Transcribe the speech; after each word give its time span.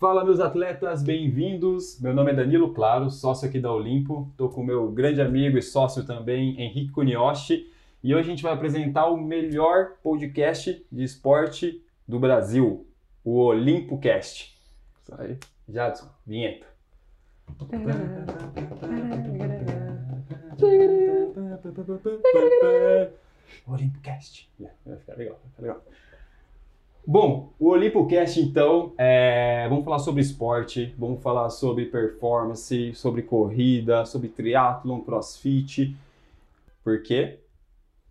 Fala, 0.00 0.24
meus 0.24 0.40
atletas, 0.40 1.02
bem-vindos. 1.02 2.00
Meu 2.00 2.14
nome 2.14 2.30
é 2.32 2.34
Danilo 2.34 2.72
Claro, 2.72 3.10
sócio 3.10 3.46
aqui 3.46 3.60
da 3.60 3.70
Olimpo. 3.70 4.28
Estou 4.30 4.48
com 4.48 4.62
meu 4.62 4.90
grande 4.90 5.20
amigo 5.20 5.58
e 5.58 5.62
sócio 5.62 6.06
também, 6.06 6.58
Henrique 6.58 6.90
Kunioshi. 6.90 7.70
E 8.02 8.14
hoje 8.14 8.28
a 8.28 8.30
gente 8.30 8.42
vai 8.42 8.54
apresentar 8.54 9.08
o 9.08 9.18
melhor 9.18 9.98
podcast 10.02 10.86
de 10.90 11.04
esporte 11.04 11.84
do 12.08 12.18
Brasil, 12.18 12.86
o 13.22 13.40
OlimpoCast. 13.40 14.58
Isso 15.02 15.14
aí. 15.18 15.36
Jadson, 15.68 16.08
vinheta. 16.26 16.66
OlimpoCast. 23.66 24.50
Vai 24.86 24.96
ficar 24.96 25.16
legal, 25.16 25.38
vai 25.42 25.50
ficar 25.50 25.62
legal. 25.62 25.84
Bom, 27.06 27.52
o 27.58 27.68
OlimpoCast 27.70 28.40
então, 28.40 28.92
é, 28.96 29.66
vamos 29.68 29.84
falar 29.84 29.98
sobre 29.98 30.20
esporte, 30.20 30.94
vamos 30.98 31.22
falar 31.22 31.48
sobre 31.48 31.86
performance, 31.86 32.94
sobre 32.94 33.22
corrida, 33.22 34.04
sobre 34.04 34.28
triatlon, 34.28 35.00
crossfit. 35.00 35.96
Por 36.84 37.02
quê? 37.02 37.40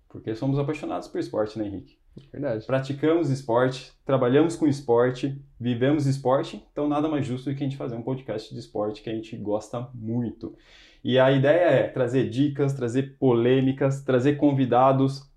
Porque 0.10 0.36
somos 0.36 0.58
apaixonados 0.58 1.08
por 1.08 1.20
esporte, 1.20 1.58
né, 1.58 1.68
Henrique? 1.68 1.98
Verdade. 2.32 2.66
Praticamos 2.66 3.30
esporte, 3.30 3.94
trabalhamos 4.06 4.56
com 4.56 4.68
esporte, 4.68 5.40
vivemos 5.60 6.06
esporte, 6.06 6.66
então 6.72 6.88
nada 6.88 7.08
mais 7.08 7.26
justo 7.26 7.50
do 7.50 7.56
que 7.56 7.64
a 7.64 7.68
gente 7.68 7.78
fazer 7.78 7.96
um 7.96 8.02
podcast 8.02 8.54
de 8.54 8.60
esporte 8.60 9.02
que 9.02 9.10
a 9.10 9.14
gente 9.14 9.38
gosta 9.38 9.88
muito. 9.94 10.56
E 11.04 11.18
a 11.18 11.32
ideia 11.32 11.66
é 11.66 11.88
trazer 11.88 12.30
dicas, 12.30 12.74
trazer 12.74 13.18
polêmicas, 13.18 14.02
trazer 14.02 14.36
convidados. 14.36 15.30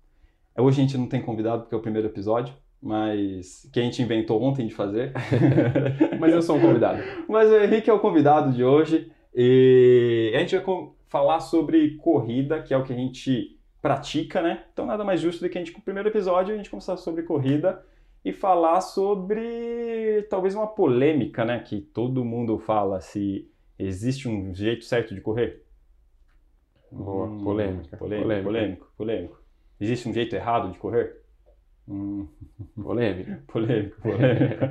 Hoje 0.57 0.81
a 0.81 0.83
gente 0.83 0.97
não 0.97 1.07
tem 1.07 1.21
convidado 1.21 1.61
porque 1.61 1.75
é 1.75 1.77
o 1.77 1.81
primeiro 1.81 2.07
episódio, 2.07 2.53
mas 2.83 3.69
que 3.71 3.79
a 3.79 3.83
gente 3.83 4.01
inventou 4.01 4.41
ontem 4.43 4.67
de 4.67 4.73
fazer. 4.73 5.13
Mas 6.19 6.33
eu 6.33 6.41
sou 6.41 6.57
um 6.57 6.61
convidado. 6.61 7.01
mas 7.29 7.49
o 7.49 7.55
Henrique 7.57 7.89
é 7.89 7.93
o 7.93 7.99
convidado 7.99 8.51
de 8.51 8.61
hoje 8.63 9.09
e 9.33 10.33
a 10.35 10.39
gente 10.39 10.57
vai 10.57 10.89
falar 11.07 11.39
sobre 11.39 11.95
corrida, 11.95 12.61
que 12.61 12.73
é 12.73 12.77
o 12.77 12.83
que 12.83 12.91
a 12.91 12.95
gente 12.95 13.57
pratica, 13.81 14.41
né? 14.41 14.65
Então 14.73 14.85
nada 14.85 15.03
mais 15.05 15.21
justo 15.21 15.41
do 15.41 15.49
que 15.49 15.57
a 15.57 15.61
gente, 15.61 15.71
com 15.71 15.79
o 15.79 15.83
primeiro 15.83 16.09
episódio, 16.09 16.53
a 16.53 16.57
gente 16.57 16.69
começar 16.69 16.97
sobre 16.97 17.23
corrida 17.23 17.81
e 18.25 18.33
falar 18.33 18.81
sobre 18.81 20.23
talvez 20.29 20.53
uma 20.53 20.67
polêmica, 20.67 21.45
né? 21.45 21.59
Que 21.59 21.79
todo 21.79 22.23
mundo 22.25 22.57
fala 22.59 22.99
se 22.99 23.49
existe 23.79 24.27
um 24.27 24.53
jeito 24.53 24.83
certo 24.83 25.15
de 25.15 25.21
correr. 25.21 25.63
Boa, 26.91 27.27
Hum, 27.27 27.37
polêmica, 27.43 27.97
Polêmico, 27.97 28.23
polêmica. 28.27 28.43
polêmico, 28.43 28.87
polêmico. 28.97 29.41
Existe 29.79 30.07
um 30.09 30.13
jeito 30.13 30.35
errado 30.35 30.71
de 30.71 30.77
correr? 30.77 31.22
Hum, 31.87 32.27
Polêmica. 32.81 33.43
polêmico, 33.47 34.01
polêmico. 34.01 34.65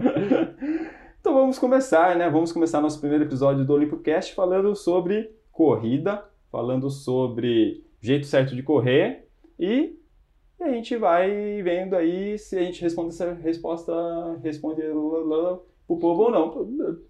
então 1.20 1.34
vamos 1.34 1.58
começar, 1.58 2.16
né? 2.16 2.28
Vamos 2.30 2.52
começar 2.52 2.80
nosso 2.80 3.00
primeiro 3.00 3.24
episódio 3.24 3.64
do 3.64 3.72
OlimpoCast 3.72 4.34
falando 4.34 4.74
sobre 4.74 5.30
corrida, 5.50 6.24
falando 6.50 6.90
sobre 6.90 7.84
jeito 8.00 8.27
certo 8.27 8.55
de 8.56 8.62
correr 8.62 9.28
e 9.58 9.98
a 10.60 10.68
gente 10.70 10.96
vai 10.96 11.62
vendo 11.62 11.94
aí 11.94 12.38
se 12.38 12.56
a 12.56 12.62
gente 12.62 12.80
responde 12.83 13.10
essa 13.10 13.33
resposta, 13.34 13.92
responde 14.42 14.80
pro 15.86 15.98
povo 15.98 16.22
ou 16.22 16.30
não. 16.30 17.00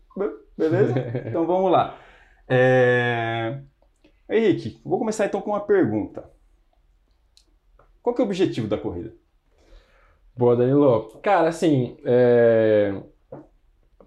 Beleza? 0.56 0.94
Então 1.28 1.46
vamos 1.46 1.70
lá. 1.70 1.98
É... 2.48 3.62
Henrique, 4.28 4.80
vou 4.84 4.98
começar 4.98 5.26
então 5.26 5.40
com 5.40 5.50
uma 5.50 5.60
pergunta. 5.60 6.30
Qual 8.02 8.14
que 8.14 8.20
é 8.20 8.24
o 8.24 8.26
objetivo 8.26 8.66
da 8.66 8.78
corrida? 8.78 9.14
Boa, 10.36 10.56
Danilo. 10.56 11.20
Cara, 11.22 11.48
assim, 11.48 11.96
é... 12.04 12.94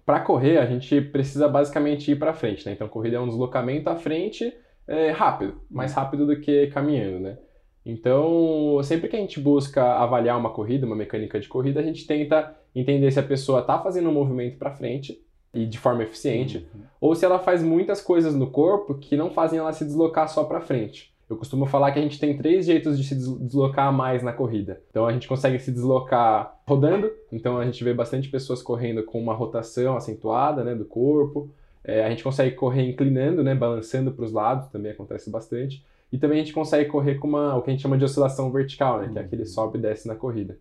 para 0.04 0.20
correr 0.20 0.58
a 0.58 0.66
gente 0.66 1.00
precisa 1.00 1.48
basicamente 1.48 2.10
ir 2.10 2.16
para 2.16 2.34
frente, 2.34 2.66
né? 2.66 2.72
Então, 2.72 2.88
corrida 2.88 3.16
é 3.16 3.20
um 3.20 3.28
deslocamento 3.28 3.88
à 3.88 3.96
frente 3.96 4.52
é, 4.86 5.10
rápido, 5.10 5.60
mais 5.70 5.92
rápido 5.92 6.26
do 6.26 6.40
que 6.40 6.68
caminhando, 6.68 7.20
né? 7.20 7.38
Então, 7.84 8.80
sempre 8.82 9.08
que 9.08 9.14
a 9.14 9.18
gente 9.18 9.38
busca 9.38 9.82
avaliar 9.94 10.36
uma 10.36 10.50
corrida, 10.50 10.84
uma 10.84 10.96
mecânica 10.96 11.38
de 11.38 11.48
corrida, 11.48 11.78
a 11.78 11.84
gente 11.84 12.04
tenta 12.04 12.56
entender 12.74 13.10
se 13.12 13.20
a 13.20 13.22
pessoa 13.22 13.60
está 13.60 13.78
fazendo 13.78 14.08
um 14.08 14.12
movimento 14.12 14.58
para 14.58 14.74
frente 14.74 15.24
e 15.54 15.64
de 15.64 15.78
forma 15.78 16.02
eficiente, 16.02 16.68
ou 17.00 17.14
se 17.14 17.24
ela 17.24 17.38
faz 17.38 17.62
muitas 17.62 18.02
coisas 18.02 18.34
no 18.34 18.50
corpo 18.50 18.94
que 18.96 19.16
não 19.16 19.30
fazem 19.30 19.58
ela 19.60 19.72
se 19.72 19.84
deslocar 19.84 20.28
só 20.28 20.44
para 20.44 20.60
frente. 20.60 21.14
Eu 21.28 21.36
costumo 21.36 21.66
falar 21.66 21.90
que 21.90 21.98
a 21.98 22.02
gente 22.02 22.20
tem 22.20 22.36
três 22.36 22.66
jeitos 22.66 22.96
de 22.96 23.04
se 23.04 23.14
des- 23.14 23.38
deslocar 23.40 23.92
mais 23.92 24.22
na 24.22 24.32
corrida. 24.32 24.80
Então 24.90 25.06
a 25.06 25.12
gente 25.12 25.26
consegue 25.26 25.58
se 25.58 25.72
deslocar 25.72 26.60
rodando, 26.66 27.10
então 27.32 27.58
a 27.58 27.64
gente 27.64 27.82
vê 27.82 27.92
bastante 27.92 28.28
pessoas 28.28 28.62
correndo 28.62 29.02
com 29.02 29.20
uma 29.20 29.34
rotação 29.34 29.96
acentuada 29.96 30.62
né, 30.62 30.74
do 30.74 30.84
corpo. 30.84 31.50
É, 31.82 32.04
a 32.04 32.10
gente 32.10 32.22
consegue 32.22 32.54
correr 32.54 32.88
inclinando, 32.88 33.42
né, 33.42 33.54
balançando 33.54 34.12
para 34.12 34.24
os 34.24 34.32
lados, 34.32 34.68
também 34.68 34.92
acontece 34.92 35.30
bastante. 35.30 35.84
E 36.12 36.18
também 36.18 36.40
a 36.40 36.44
gente 36.44 36.52
consegue 36.54 36.88
correr 36.88 37.16
com 37.16 37.26
uma, 37.26 37.56
o 37.56 37.62
que 37.62 37.70
a 37.70 37.72
gente 37.72 37.82
chama 37.82 37.98
de 37.98 38.04
oscilação 38.04 38.50
vertical, 38.52 39.00
né, 39.00 39.08
que 39.12 39.18
é 39.18 39.22
aquele 39.22 39.44
sobe 39.44 39.78
e 39.78 39.82
desce 39.82 40.06
na 40.06 40.14
corrida. 40.14 40.56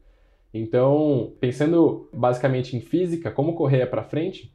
Então, 0.53 1.33
pensando 1.39 2.07
basicamente 2.13 2.77
em 2.77 2.79
física, 2.79 3.29
como 3.29 3.53
correr 3.55 3.81
é 3.81 3.85
para 3.85 4.03
frente, 4.03 4.51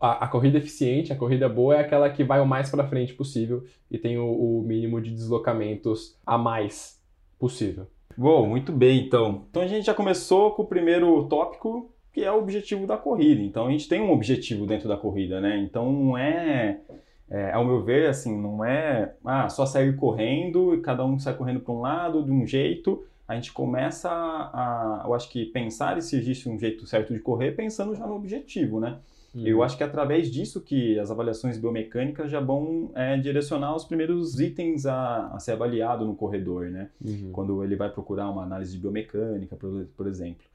a, 0.00 0.24
a 0.24 0.28
corrida 0.28 0.58
eficiente, 0.58 1.12
a 1.12 1.16
corrida 1.16 1.48
boa 1.48 1.76
é 1.76 1.80
aquela 1.80 2.10
que 2.10 2.24
vai 2.24 2.40
o 2.40 2.46
mais 2.46 2.70
para 2.70 2.86
frente 2.86 3.14
possível 3.14 3.64
e 3.90 3.98
tem 3.98 4.18
o, 4.18 4.26
o 4.26 4.62
mínimo 4.62 5.00
de 5.00 5.10
deslocamentos 5.10 6.16
a 6.24 6.36
mais 6.36 7.00
possível. 7.38 7.86
Bom, 8.16 8.46
muito 8.46 8.72
bem, 8.72 9.06
então. 9.06 9.44
Então 9.50 9.62
a 9.62 9.66
gente 9.66 9.84
já 9.84 9.94
começou 9.94 10.52
com 10.52 10.62
o 10.62 10.66
primeiro 10.66 11.24
tópico, 11.24 11.90
que 12.12 12.24
é 12.24 12.32
o 12.32 12.38
objetivo 12.38 12.86
da 12.86 12.96
corrida. 12.96 13.42
Então 13.42 13.66
a 13.66 13.70
gente 13.70 13.88
tem 13.88 14.00
um 14.00 14.10
objetivo 14.10 14.66
dentro 14.66 14.88
da 14.88 14.96
corrida, 14.96 15.40
né? 15.40 15.58
Então 15.58 15.92
não 15.92 16.16
é, 16.16 16.80
é 17.28 17.52
ao 17.52 17.64
meu 17.64 17.84
ver, 17.84 18.08
assim, 18.08 18.40
não 18.40 18.64
é 18.64 19.14
ah, 19.24 19.48
só 19.50 19.66
sair 19.66 19.94
correndo 19.96 20.74
e 20.74 20.80
cada 20.80 21.04
um 21.04 21.18
sai 21.18 21.34
correndo 21.34 21.60
para 21.60 21.74
um 21.74 21.80
lado, 21.80 22.24
de 22.24 22.30
um 22.30 22.46
jeito. 22.46 23.04
A 23.28 23.34
gente 23.34 23.52
começa 23.52 24.08
a, 24.08 25.02
eu 25.04 25.12
acho 25.12 25.28
que 25.28 25.44
pensar 25.46 26.00
se 26.00 26.16
existe 26.16 26.48
um 26.48 26.58
jeito 26.58 26.86
certo 26.86 27.12
de 27.12 27.18
correr, 27.18 27.52
pensando 27.52 27.94
já 27.94 28.06
no 28.06 28.14
objetivo, 28.14 28.80
né? 28.80 28.98
Eu 29.44 29.62
acho 29.62 29.76
que 29.76 29.82
é 29.82 29.86
através 29.86 30.30
disso 30.30 30.60
que 30.60 30.98
as 30.98 31.10
avaliações 31.10 31.58
biomecânicas 31.58 32.30
já 32.30 32.40
vão 32.40 32.90
é, 32.94 33.16
direcionar 33.18 33.74
os 33.74 33.84
primeiros 33.84 34.40
itens 34.40 34.86
a, 34.86 35.28
a 35.28 35.38
ser 35.38 35.52
avaliado 35.52 36.04
no 36.06 36.14
corredor, 36.14 36.70
né? 36.70 36.88
Uhum. 37.04 37.30
quando 37.32 37.64
ele 37.64 37.76
vai 37.76 37.90
procurar 37.90 38.30
uma 38.30 38.42
análise 38.42 38.72
de 38.72 38.78
biomecânica, 38.78 39.56
por, 39.56 39.86
por 39.96 40.06
exemplo. 40.06 40.46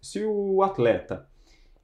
Se 0.00 0.24
o 0.24 0.62
atleta 0.62 1.26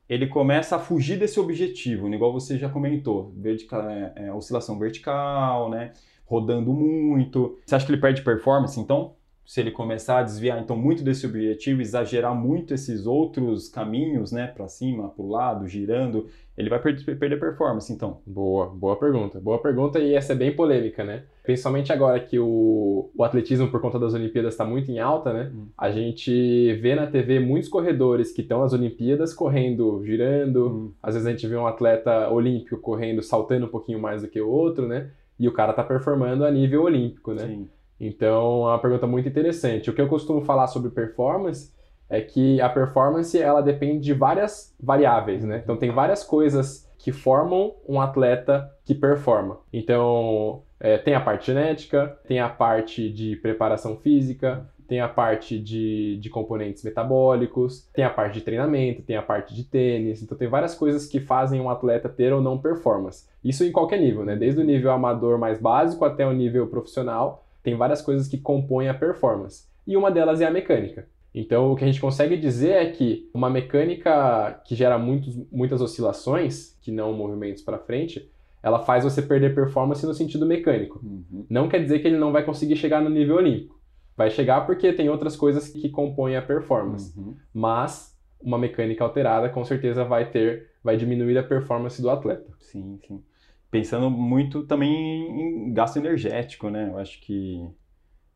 ele 0.08 0.26
começa 0.26 0.74
a 0.74 0.78
fugir 0.80 1.18
desse 1.18 1.38
objetivo, 1.38 2.08
né, 2.08 2.16
igual 2.16 2.32
você 2.32 2.58
já 2.58 2.68
comentou, 2.68 3.32
vertical, 3.36 3.88
é, 3.88 4.12
é, 4.16 4.32
oscilação 4.32 4.76
vertical, 4.76 5.70
né, 5.70 5.92
rodando 6.26 6.72
muito, 6.72 7.58
você 7.64 7.76
acha 7.76 7.86
que 7.86 7.92
ele 7.92 8.00
perde 8.00 8.22
performance? 8.22 8.78
Então, 8.78 9.14
se 9.50 9.60
ele 9.60 9.72
começar 9.72 10.20
a 10.20 10.22
desviar 10.22 10.62
então 10.62 10.76
muito 10.76 11.02
desse 11.02 11.26
objetivo, 11.26 11.80
exagerar 11.80 12.32
muito 12.32 12.72
esses 12.72 13.04
outros 13.04 13.68
caminhos, 13.68 14.30
né, 14.30 14.46
para 14.46 14.68
cima, 14.68 15.08
para 15.08 15.24
o 15.24 15.28
lado, 15.28 15.66
girando, 15.66 16.28
ele 16.56 16.70
vai 16.70 16.80
per 16.80 17.04
perder 17.18 17.40
performance. 17.40 17.92
Então, 17.92 18.20
Boa, 18.24 18.66
boa 18.66 18.94
pergunta. 18.94 19.40
Boa 19.40 19.60
pergunta 19.60 19.98
e 19.98 20.14
essa 20.14 20.34
é 20.34 20.36
bem 20.36 20.54
polêmica, 20.54 21.02
né? 21.02 21.24
Principalmente 21.42 21.92
agora 21.92 22.20
que 22.20 22.38
o, 22.38 23.10
o 23.12 23.24
atletismo, 23.24 23.68
por 23.72 23.80
conta 23.80 23.98
das 23.98 24.14
Olimpíadas, 24.14 24.54
está 24.54 24.64
muito 24.64 24.88
em 24.88 25.00
alta, 25.00 25.32
né? 25.32 25.50
Hum. 25.52 25.66
A 25.76 25.90
gente 25.90 26.72
vê 26.74 26.94
na 26.94 27.08
TV 27.08 27.40
muitos 27.40 27.68
corredores 27.68 28.30
que 28.30 28.42
estão 28.42 28.60
nas 28.60 28.72
Olimpíadas 28.72 29.34
correndo, 29.34 30.00
girando. 30.04 30.68
Hum. 30.68 30.92
Às 31.02 31.14
vezes 31.14 31.26
a 31.26 31.30
gente 31.32 31.48
vê 31.48 31.56
um 31.56 31.66
atleta 31.66 32.30
olímpico 32.30 32.76
correndo, 32.76 33.20
saltando 33.20 33.66
um 33.66 33.70
pouquinho 33.70 33.98
mais 33.98 34.22
do 34.22 34.28
que 34.28 34.40
o 34.40 34.48
outro, 34.48 34.86
né? 34.86 35.10
E 35.40 35.48
o 35.48 35.52
cara 35.52 35.72
tá 35.72 35.82
performando 35.82 36.44
a 36.44 36.52
nível 36.52 36.84
olímpico, 36.84 37.34
né? 37.34 37.48
sim. 37.48 37.68
Então, 38.00 38.66
é 38.66 38.72
uma 38.72 38.78
pergunta 38.78 39.06
muito 39.06 39.28
interessante. 39.28 39.90
O 39.90 39.92
que 39.92 40.00
eu 40.00 40.08
costumo 40.08 40.40
falar 40.40 40.66
sobre 40.68 40.90
performance 40.90 41.70
é 42.08 42.20
que 42.20 42.60
a 42.60 42.68
performance 42.68 43.38
ela 43.38 43.60
depende 43.60 44.00
de 44.00 44.14
várias 44.14 44.74
variáveis, 44.82 45.44
né? 45.44 45.60
Então, 45.62 45.76
tem 45.76 45.92
várias 45.92 46.24
coisas 46.24 46.90
que 46.98 47.12
formam 47.12 47.74
um 47.86 48.00
atleta 48.00 48.70
que 48.84 48.94
performa. 48.94 49.58
Então, 49.72 50.62
é, 50.80 50.98
tem 50.98 51.14
a 51.14 51.20
parte 51.20 51.46
genética, 51.46 52.18
tem 52.26 52.40
a 52.40 52.48
parte 52.48 53.10
de 53.10 53.36
preparação 53.36 53.96
física, 53.96 54.66
tem 54.88 55.00
a 55.00 55.08
parte 55.08 55.56
de, 55.56 56.16
de 56.16 56.28
componentes 56.28 56.82
metabólicos, 56.82 57.88
tem 57.92 58.04
a 58.04 58.10
parte 58.10 58.34
de 58.34 58.40
treinamento, 58.40 59.02
tem 59.02 59.16
a 59.16 59.22
parte 59.22 59.54
de 59.54 59.62
tênis. 59.62 60.20
Então, 60.20 60.36
tem 60.36 60.48
várias 60.48 60.74
coisas 60.74 61.06
que 61.06 61.20
fazem 61.20 61.60
um 61.60 61.70
atleta 61.70 62.08
ter 62.08 62.32
ou 62.32 62.40
não 62.40 62.58
performance. 62.58 63.28
Isso 63.44 63.62
em 63.62 63.70
qualquer 63.70 64.00
nível, 64.00 64.24
né? 64.24 64.34
Desde 64.34 64.60
o 64.60 64.64
nível 64.64 64.90
amador 64.90 65.38
mais 65.38 65.60
básico 65.60 66.04
até 66.04 66.26
o 66.26 66.32
nível 66.32 66.66
profissional 66.66 67.46
tem 67.62 67.76
várias 67.76 68.02
coisas 68.02 68.28
que 68.28 68.38
compõem 68.38 68.88
a 68.88 68.94
performance. 68.94 69.68
E 69.86 69.96
uma 69.96 70.10
delas 70.10 70.40
é 70.40 70.46
a 70.46 70.50
mecânica. 70.50 71.06
Então, 71.34 71.72
o 71.72 71.76
que 71.76 71.84
a 71.84 71.86
gente 71.86 72.00
consegue 72.00 72.36
dizer 72.36 72.70
é 72.70 72.90
que 72.90 73.30
uma 73.32 73.48
mecânica 73.48 74.60
que 74.64 74.74
gera 74.74 74.98
muitos, 74.98 75.36
muitas 75.50 75.80
oscilações, 75.80 76.76
que 76.80 76.90
não 76.90 77.12
movimentos 77.12 77.62
para 77.62 77.78
frente, 77.78 78.28
ela 78.62 78.80
faz 78.80 79.04
você 79.04 79.22
perder 79.22 79.54
performance 79.54 80.04
no 80.04 80.12
sentido 80.12 80.44
mecânico. 80.44 81.00
Uhum. 81.02 81.46
Não 81.48 81.68
quer 81.68 81.82
dizer 81.82 82.00
que 82.00 82.08
ele 82.08 82.18
não 82.18 82.32
vai 82.32 82.44
conseguir 82.44 82.76
chegar 82.76 83.00
no 83.00 83.08
nível 83.08 83.36
olímpico. 83.36 83.80
Vai 84.16 84.30
chegar 84.30 84.66
porque 84.66 84.92
tem 84.92 85.08
outras 85.08 85.36
coisas 85.36 85.68
que 85.68 85.88
compõem 85.88 86.36
a 86.36 86.42
performance. 86.42 87.18
Uhum. 87.18 87.36
Mas 87.54 88.18
uma 88.40 88.58
mecânica 88.58 89.04
alterada 89.04 89.48
com 89.48 89.64
certeza 89.64 90.04
vai 90.04 90.30
ter 90.30 90.68
vai 90.82 90.96
diminuir 90.96 91.38
a 91.38 91.42
performance 91.42 92.00
do 92.00 92.10
atleta. 92.10 92.50
Sim, 92.58 92.98
sim. 93.06 93.22
Pensando 93.70 94.10
muito 94.10 94.64
também 94.64 94.90
em 94.90 95.72
gasto 95.72 95.96
energético, 95.96 96.68
né? 96.68 96.88
Eu 96.90 96.98
acho 96.98 97.20
que, 97.20 97.68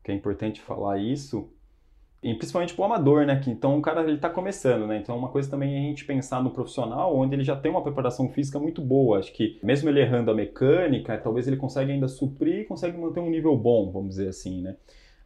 que 0.03 0.11
é 0.11 0.15
importante 0.15 0.61
falar 0.61 0.97
isso. 0.97 1.51
E 2.23 2.33
principalmente 2.33 2.73
para 2.73 2.81
o 2.81 2.85
amador, 2.85 3.25
né? 3.25 3.39
Que, 3.39 3.51
então 3.51 3.77
o 3.77 3.81
cara 3.81 4.01
ele 4.01 4.15
está 4.15 4.29
começando, 4.29 4.87
né? 4.87 4.97
Então 4.97 5.17
uma 5.17 5.29
coisa 5.29 5.49
também 5.49 5.75
é 5.75 5.79
a 5.79 5.81
gente 5.81 6.05
pensar 6.05 6.41
no 6.41 6.51
profissional, 6.51 7.15
onde 7.15 7.35
ele 7.35 7.43
já 7.43 7.55
tem 7.55 7.69
uma 7.69 7.83
preparação 7.83 8.29
física 8.29 8.57
muito 8.59 8.81
boa. 8.81 9.19
Acho 9.19 9.33
que 9.33 9.59
mesmo 9.61 9.89
ele 9.89 9.99
errando 9.99 10.31
a 10.31 10.33
mecânica, 10.33 11.17
talvez 11.17 11.47
ele 11.47 11.57
consiga 11.57 11.91
ainda 11.91 12.07
suprir 12.07 12.61
e 12.61 12.65
consegue 12.65 12.97
manter 12.97 13.19
um 13.19 13.29
nível 13.29 13.55
bom, 13.57 13.91
vamos 13.91 14.09
dizer 14.09 14.29
assim, 14.29 14.61
né? 14.61 14.75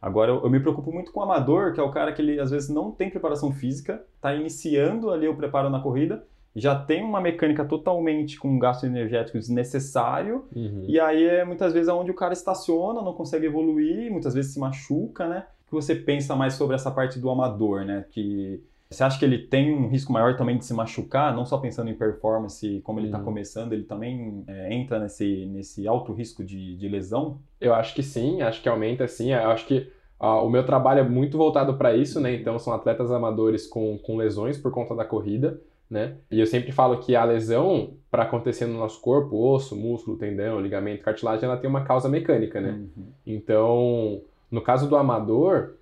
Agora, 0.00 0.32
eu, 0.32 0.48
me 0.48 0.58
preocupo 0.58 0.90
muito 0.90 1.12
com 1.12 1.20
o 1.20 1.22
amador, 1.22 1.74
que 1.74 1.80
é 1.80 1.82
o 1.82 1.90
cara 1.90 2.12
que 2.12 2.22
ele 2.22 2.40
às 2.40 2.50
vezes 2.50 2.70
não 2.70 2.90
tem 2.90 3.10
preparação 3.10 3.52
física, 3.52 4.02
está 4.16 4.34
iniciando 4.34 5.10
ali 5.10 5.28
o 5.28 5.36
preparo 5.36 5.68
na 5.68 5.80
corrida, 5.80 6.26
já 6.54 6.74
tem 6.74 7.02
uma 7.02 7.20
mecânica 7.20 7.64
totalmente 7.64 8.38
com 8.38 8.48
um 8.48 8.58
gasto 8.58 8.84
energético 8.84 9.38
desnecessário, 9.38 10.44
uhum. 10.54 10.84
e 10.88 10.98
aí 10.98 11.24
é 11.24 11.44
muitas 11.44 11.72
vezes 11.72 11.88
onde 11.88 12.10
o 12.10 12.14
cara 12.14 12.32
estaciona, 12.32 13.02
não 13.02 13.12
consegue 13.12 13.46
evoluir, 13.46 14.10
muitas 14.10 14.34
vezes 14.34 14.52
se 14.52 14.58
machuca, 14.58 15.28
né? 15.28 15.46
O 15.66 15.70
que 15.70 15.74
você 15.74 15.94
pensa 15.94 16.34
mais 16.34 16.54
sobre 16.54 16.74
essa 16.74 16.90
parte 16.90 17.18
do 17.18 17.30
amador, 17.30 17.84
né? 17.84 18.04
Que 18.10 18.60
você 18.90 19.04
acha 19.04 19.16
que 19.16 19.24
ele 19.24 19.38
tem 19.38 19.72
um 19.72 19.86
risco 19.86 20.12
maior 20.12 20.36
também 20.36 20.58
de 20.58 20.64
se 20.64 20.74
machucar, 20.74 21.32
não 21.32 21.46
só 21.46 21.58
pensando 21.58 21.88
em 21.88 21.94
performance, 21.94 22.80
como 22.82 22.98
ele 22.98 23.06
está 23.06 23.18
uhum. 23.18 23.24
começando, 23.24 23.72
ele 23.72 23.84
também 23.84 24.42
é, 24.48 24.74
entra 24.74 24.98
nesse, 24.98 25.46
nesse 25.46 25.86
alto 25.86 26.12
risco 26.12 26.42
de, 26.42 26.76
de 26.76 26.88
lesão? 26.88 27.38
Eu 27.60 27.72
acho 27.72 27.94
que 27.94 28.02
sim, 28.02 28.42
acho 28.42 28.60
que 28.60 28.68
aumenta 28.68 29.06
sim. 29.06 29.32
Eu 29.32 29.52
acho 29.52 29.64
que 29.64 29.88
uh, 30.20 30.44
o 30.44 30.50
meu 30.50 30.66
trabalho 30.66 30.98
é 30.98 31.08
muito 31.08 31.38
voltado 31.38 31.78
para 31.78 31.94
isso, 31.94 32.18
né? 32.18 32.34
Então 32.34 32.58
são 32.58 32.72
atletas 32.72 33.12
amadores 33.12 33.64
com, 33.64 33.96
com 33.96 34.16
lesões 34.16 34.58
por 34.58 34.72
conta 34.72 34.92
da 34.92 35.04
corrida. 35.04 35.60
Né? 35.90 36.14
E 36.30 36.38
eu 36.38 36.46
sempre 36.46 36.70
falo 36.70 36.98
que 36.98 37.16
a 37.16 37.24
lesão, 37.24 37.94
para 38.10 38.22
acontecer 38.22 38.64
no 38.64 38.78
nosso 38.78 39.00
corpo, 39.00 39.36
osso, 39.36 39.74
músculo, 39.74 40.16
tendão, 40.16 40.60
ligamento, 40.60 41.02
cartilagem, 41.02 41.44
ela 41.44 41.56
tem 41.56 41.68
uma 41.68 41.82
causa 41.82 42.08
mecânica, 42.08 42.60
né? 42.60 42.80
Uhum. 42.96 43.06
Então, 43.26 44.22
no 44.48 44.62
caso 44.62 44.88
do 44.88 44.96
amador, 44.96 45.74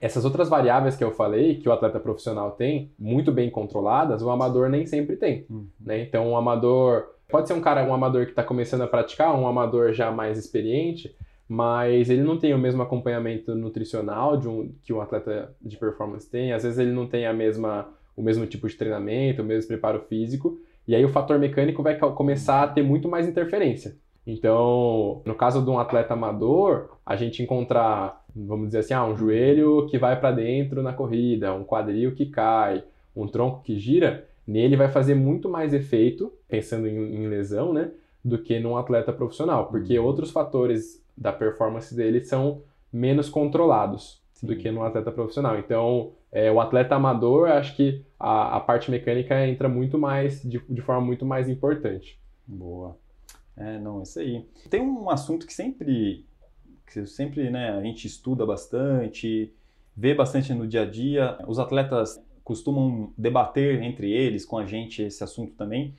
essas 0.00 0.24
outras 0.24 0.48
variáveis 0.48 0.96
que 0.96 1.04
eu 1.04 1.10
falei, 1.10 1.56
que 1.56 1.68
o 1.68 1.72
atleta 1.72 2.00
profissional 2.00 2.52
tem, 2.52 2.90
muito 2.98 3.30
bem 3.30 3.50
controladas, 3.50 4.22
o 4.22 4.30
amador 4.30 4.70
nem 4.70 4.86
sempre 4.86 5.16
tem. 5.16 5.44
Uhum. 5.50 5.66
Né? 5.80 6.00
Então, 6.02 6.32
o 6.32 6.36
amador 6.36 7.08
pode 7.28 7.48
ser 7.48 7.54
um 7.54 7.60
cara, 7.60 7.84
um 7.84 7.92
amador 7.92 8.24
que 8.24 8.32
está 8.32 8.42
começando 8.42 8.82
a 8.82 8.86
praticar, 8.86 9.38
um 9.38 9.46
amador 9.46 9.92
já 9.92 10.10
mais 10.10 10.38
experiente, 10.38 11.14
mas 11.48 12.10
ele 12.10 12.22
não 12.22 12.38
tem 12.38 12.54
o 12.54 12.58
mesmo 12.58 12.82
acompanhamento 12.82 13.54
nutricional 13.54 14.36
de 14.36 14.48
um, 14.48 14.72
que 14.82 14.92
um 14.92 15.00
atleta 15.00 15.54
de 15.60 15.76
performance 15.76 16.30
tem. 16.30 16.52
Às 16.52 16.62
vezes 16.62 16.78
ele 16.78 16.92
não 16.92 17.06
tem 17.06 17.26
a 17.26 17.32
mesma, 17.32 17.88
o 18.18 18.22
mesmo 18.22 18.44
tipo 18.46 18.68
de 18.68 18.74
treinamento, 18.74 19.42
o 19.42 19.44
mesmo 19.44 19.68
preparo 19.68 20.00
físico, 20.00 20.58
e 20.86 20.94
aí 20.94 21.04
o 21.04 21.08
fator 21.08 21.38
mecânico 21.38 21.82
vai 21.82 21.96
começar 21.96 22.64
a 22.64 22.68
ter 22.68 22.82
muito 22.82 23.08
mais 23.08 23.28
interferência. 23.28 23.96
Então, 24.26 25.22
no 25.24 25.34
caso 25.34 25.62
de 25.62 25.70
um 25.70 25.78
atleta 25.78 26.14
amador, 26.14 26.90
a 27.06 27.14
gente 27.14 27.42
encontrar, 27.42 28.24
vamos 28.34 28.66
dizer 28.66 28.80
assim, 28.80 28.92
ah, 28.92 29.06
um 29.06 29.16
joelho 29.16 29.86
que 29.88 29.96
vai 29.96 30.18
para 30.18 30.32
dentro 30.32 30.82
na 30.82 30.92
corrida, 30.92 31.54
um 31.54 31.64
quadril 31.64 32.14
que 32.14 32.26
cai, 32.26 32.82
um 33.14 33.28
tronco 33.28 33.62
que 33.62 33.78
gira, 33.78 34.26
nele 34.46 34.76
vai 34.76 34.88
fazer 34.88 35.14
muito 35.14 35.48
mais 35.48 35.72
efeito, 35.72 36.32
pensando 36.48 36.88
em, 36.88 37.14
em 37.14 37.28
lesão, 37.28 37.72
né, 37.72 37.92
do 38.24 38.36
que 38.36 38.58
num 38.58 38.76
atleta 38.76 39.12
profissional, 39.12 39.66
porque 39.66 39.98
uhum. 39.98 40.04
outros 40.04 40.30
fatores 40.30 41.02
da 41.16 41.32
performance 41.32 41.94
dele 41.94 42.20
são 42.24 42.62
menos 42.92 43.28
controlados 43.28 44.20
Sim. 44.32 44.48
do 44.48 44.56
que 44.56 44.70
num 44.70 44.82
atleta 44.82 45.12
profissional. 45.12 45.58
Então, 45.58 46.12
é, 46.30 46.50
o 46.50 46.60
atleta 46.60 46.94
amador, 46.94 47.48
acho 47.50 47.74
que 47.74 48.04
a, 48.18 48.56
a 48.56 48.60
parte 48.60 48.90
mecânica 48.90 49.46
entra 49.46 49.68
muito 49.68 49.98
mais, 49.98 50.42
de, 50.42 50.60
de 50.68 50.80
forma 50.82 51.00
muito 51.00 51.24
mais 51.24 51.48
importante. 51.48 52.20
Boa. 52.46 52.96
É, 53.56 53.78
não, 53.78 54.02
isso 54.02 54.20
aí. 54.20 54.46
Tem 54.70 54.80
um 54.80 55.10
assunto 55.10 55.46
que 55.46 55.52
sempre, 55.52 56.24
que 56.86 57.06
sempre 57.06 57.50
né, 57.50 57.70
a 57.70 57.82
gente 57.82 58.06
estuda 58.06 58.46
bastante, 58.46 59.52
vê 59.96 60.14
bastante 60.14 60.52
no 60.54 60.66
dia 60.66 60.82
a 60.82 60.86
dia. 60.86 61.38
Os 61.46 61.58
atletas 61.58 62.22
costumam 62.44 63.12
debater 63.16 63.82
entre 63.82 64.10
eles, 64.10 64.46
com 64.46 64.56
a 64.56 64.64
gente, 64.64 65.02
esse 65.02 65.22
assunto 65.22 65.54
também, 65.54 65.94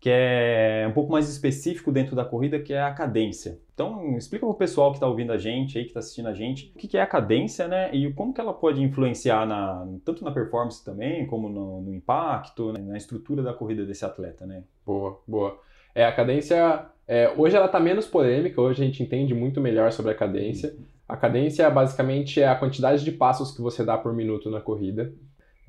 que 0.00 0.08
é 0.10 0.86
um 0.88 0.92
pouco 0.92 1.10
mais 1.10 1.28
específico 1.28 1.90
dentro 1.90 2.14
da 2.14 2.24
corrida, 2.24 2.60
que 2.60 2.72
é 2.72 2.80
a 2.80 2.92
cadência. 2.92 3.58
Então, 3.74 4.16
explica 4.16 4.46
para 4.46 4.52
o 4.52 4.58
pessoal 4.58 4.90
que 4.90 4.96
está 4.96 5.06
ouvindo 5.06 5.32
a 5.32 5.38
gente, 5.38 5.76
aí 5.76 5.84
que 5.84 5.90
está 5.90 6.00
assistindo 6.00 6.28
a 6.28 6.34
gente, 6.34 6.72
o 6.74 6.78
que 6.78 6.96
é 6.96 7.02
a 7.02 7.06
cadência, 7.06 7.66
né? 7.66 7.90
E 7.92 8.12
como 8.12 8.32
que 8.32 8.40
ela 8.40 8.52
pode 8.52 8.82
influenciar 8.82 9.46
na, 9.46 9.86
tanto 10.04 10.24
na 10.24 10.30
performance 10.30 10.84
também, 10.84 11.26
como 11.26 11.48
no, 11.48 11.80
no 11.80 11.94
impacto, 11.94 12.72
né? 12.72 12.80
na 12.80 12.96
estrutura 12.96 13.42
da 13.42 13.52
corrida 13.52 13.84
desse 13.84 14.04
atleta, 14.04 14.46
né? 14.46 14.62
Boa, 14.86 15.20
boa. 15.26 15.58
É, 15.94 16.04
a 16.04 16.12
cadência, 16.12 16.86
é, 17.06 17.32
hoje 17.36 17.56
ela 17.56 17.66
está 17.66 17.80
menos 17.80 18.06
polêmica, 18.06 18.60
hoje 18.60 18.82
a 18.82 18.86
gente 18.86 19.02
entende 19.02 19.34
muito 19.34 19.60
melhor 19.60 19.90
sobre 19.90 20.12
a 20.12 20.14
cadência. 20.14 20.74
A 21.08 21.16
cadência 21.16 21.68
basicamente 21.70 22.40
é 22.40 22.46
a 22.46 22.54
quantidade 22.54 23.02
de 23.02 23.10
passos 23.10 23.50
que 23.50 23.62
você 23.62 23.84
dá 23.84 23.96
por 23.96 24.12
minuto 24.12 24.50
na 24.50 24.60
corrida. 24.60 25.12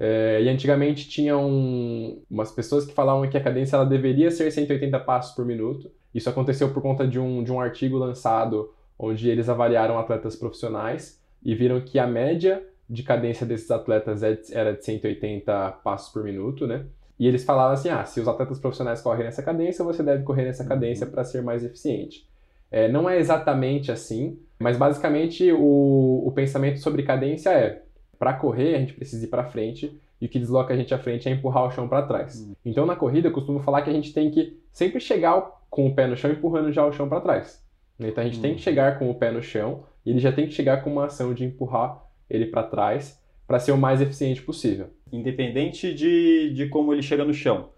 É, 0.02 0.42
e 0.42 0.48
antigamente 0.48 1.10
tinham 1.10 2.18
umas 2.32 2.54
pessoas 2.54 2.86
que 2.86 2.94
falavam 2.94 3.30
que 3.30 3.38
a 3.38 3.44
cadência 3.44 3.76
ela 3.76 3.86
deveria 3.86 4.32
ser 4.32 4.50
180 4.50 4.98
passos 5.02 5.36
por 5.36 5.46
minuto. 5.46 5.92
Isso 6.16 6.30
aconteceu 6.30 6.74
por 6.74 6.82
conta 6.82 7.06
de 7.06 7.20
um, 7.20 7.44
de 7.44 7.52
um 7.52 7.60
artigo 7.60 7.98
lançado 7.98 8.74
onde 8.98 9.30
eles 9.30 9.50
avaliaram 9.50 10.00
atletas 10.00 10.38
profissionais 10.38 11.22
e 11.44 11.54
viram 11.54 11.82
que 11.82 12.00
a 12.00 12.08
média 12.08 12.64
de 12.90 13.04
cadência 13.04 13.46
desses 13.46 13.70
atletas 13.70 14.24
é 14.24 14.40
era 14.52 14.74
de 14.74 14.84
180 14.86 15.72
passos 15.84 16.14
por 16.14 16.24
minuto, 16.24 16.66
né? 16.66 16.86
E 17.20 17.28
eles 17.28 17.44
falavam 17.44 17.74
assim: 17.74 17.90
ah, 17.90 18.06
se 18.06 18.22
os 18.22 18.28
atletas 18.28 18.58
profissionais 18.58 19.02
correm 19.02 19.26
nessa 19.26 19.44
cadência, 19.44 19.84
você 19.84 20.02
deve 20.02 20.24
correr 20.24 20.46
nessa 20.46 20.64
cadência 20.64 21.06
para 21.06 21.26
ser 21.26 21.44
mais 21.44 21.64
eficiente. 21.64 22.26
É, 22.72 22.88
não 22.88 23.10
é 23.10 23.20
exatamente 23.20 23.92
assim, 23.92 24.40
mas 24.60 24.78
basicamente 24.78 25.52
o, 25.52 26.24
o 26.26 26.32
pensamento 26.32 26.80
sobre 26.80 27.04
cadência 27.04 27.50
é: 27.50 27.84
para 28.20 28.34
correr, 28.34 28.76
a 28.76 28.80
gente 28.80 28.94
precisa 28.94 29.26
ir 29.26 29.30
para 29.30 29.46
frente 29.46 29.98
e 30.22 30.26
o 30.26 30.30
que 30.30 30.38
desloca 30.38 30.74
a 30.74 30.78
gente 30.78 30.94
à 30.94 31.00
frente 31.00 31.30
é 31.30 31.32
empurrar 31.32 31.66
o 31.66 31.72
chão 31.72 31.88
para 31.88 32.06
trás. 32.06 32.42
Uhum. 32.42 32.54
Então 32.66 32.86
na 32.86 32.96
corrida 32.96 33.30
eu 33.30 33.32
costumo 33.32 33.60
falar 33.62 33.82
que 33.82 33.90
a 33.90 33.94
gente 33.94 34.14
tem 34.14 34.30
que 34.30 34.60
sempre 34.72 35.00
chegar 35.00 35.42
com 35.70 35.88
o 35.88 35.96
pé 35.96 36.06
no 36.06 36.18
chão 36.18 36.30
empurrando 36.30 36.72
já 36.72 36.86
o 36.86 36.92
chão 36.92 37.08
para 37.08 37.22
trás. 37.22 37.64
Então 37.98 38.22
a 38.22 38.28
gente 38.28 38.36
uhum. 38.36 38.42
tem 38.42 38.56
que 38.56 38.62
chegar 38.62 39.00
com 39.00 39.10
o 39.10 39.16
pé 39.16 39.32
no 39.32 39.42
chão 39.42 39.84
e 40.06 40.10
ele 40.12 40.20
já 40.20 40.32
tem 40.32 40.46
que 40.46 40.54
chegar 40.54 40.84
com 40.84 40.92
uma 40.92 41.06
ação 41.06 41.34
de 41.34 41.46
empurrar 41.46 42.04
ele 42.30 42.46
para 42.46 42.64
trás 42.64 43.20
para 43.48 43.60
ser 43.60 43.72
o 43.72 43.78
mais 43.78 44.02
eficiente 44.02 44.42
possível. 44.42 44.88
Independente 45.12 45.94
de, 45.94 46.54
de 46.54 46.68
como 46.68 46.94
ele 46.94 47.02
chega 47.02 47.26
no 47.26 47.34
chão. 47.34 47.70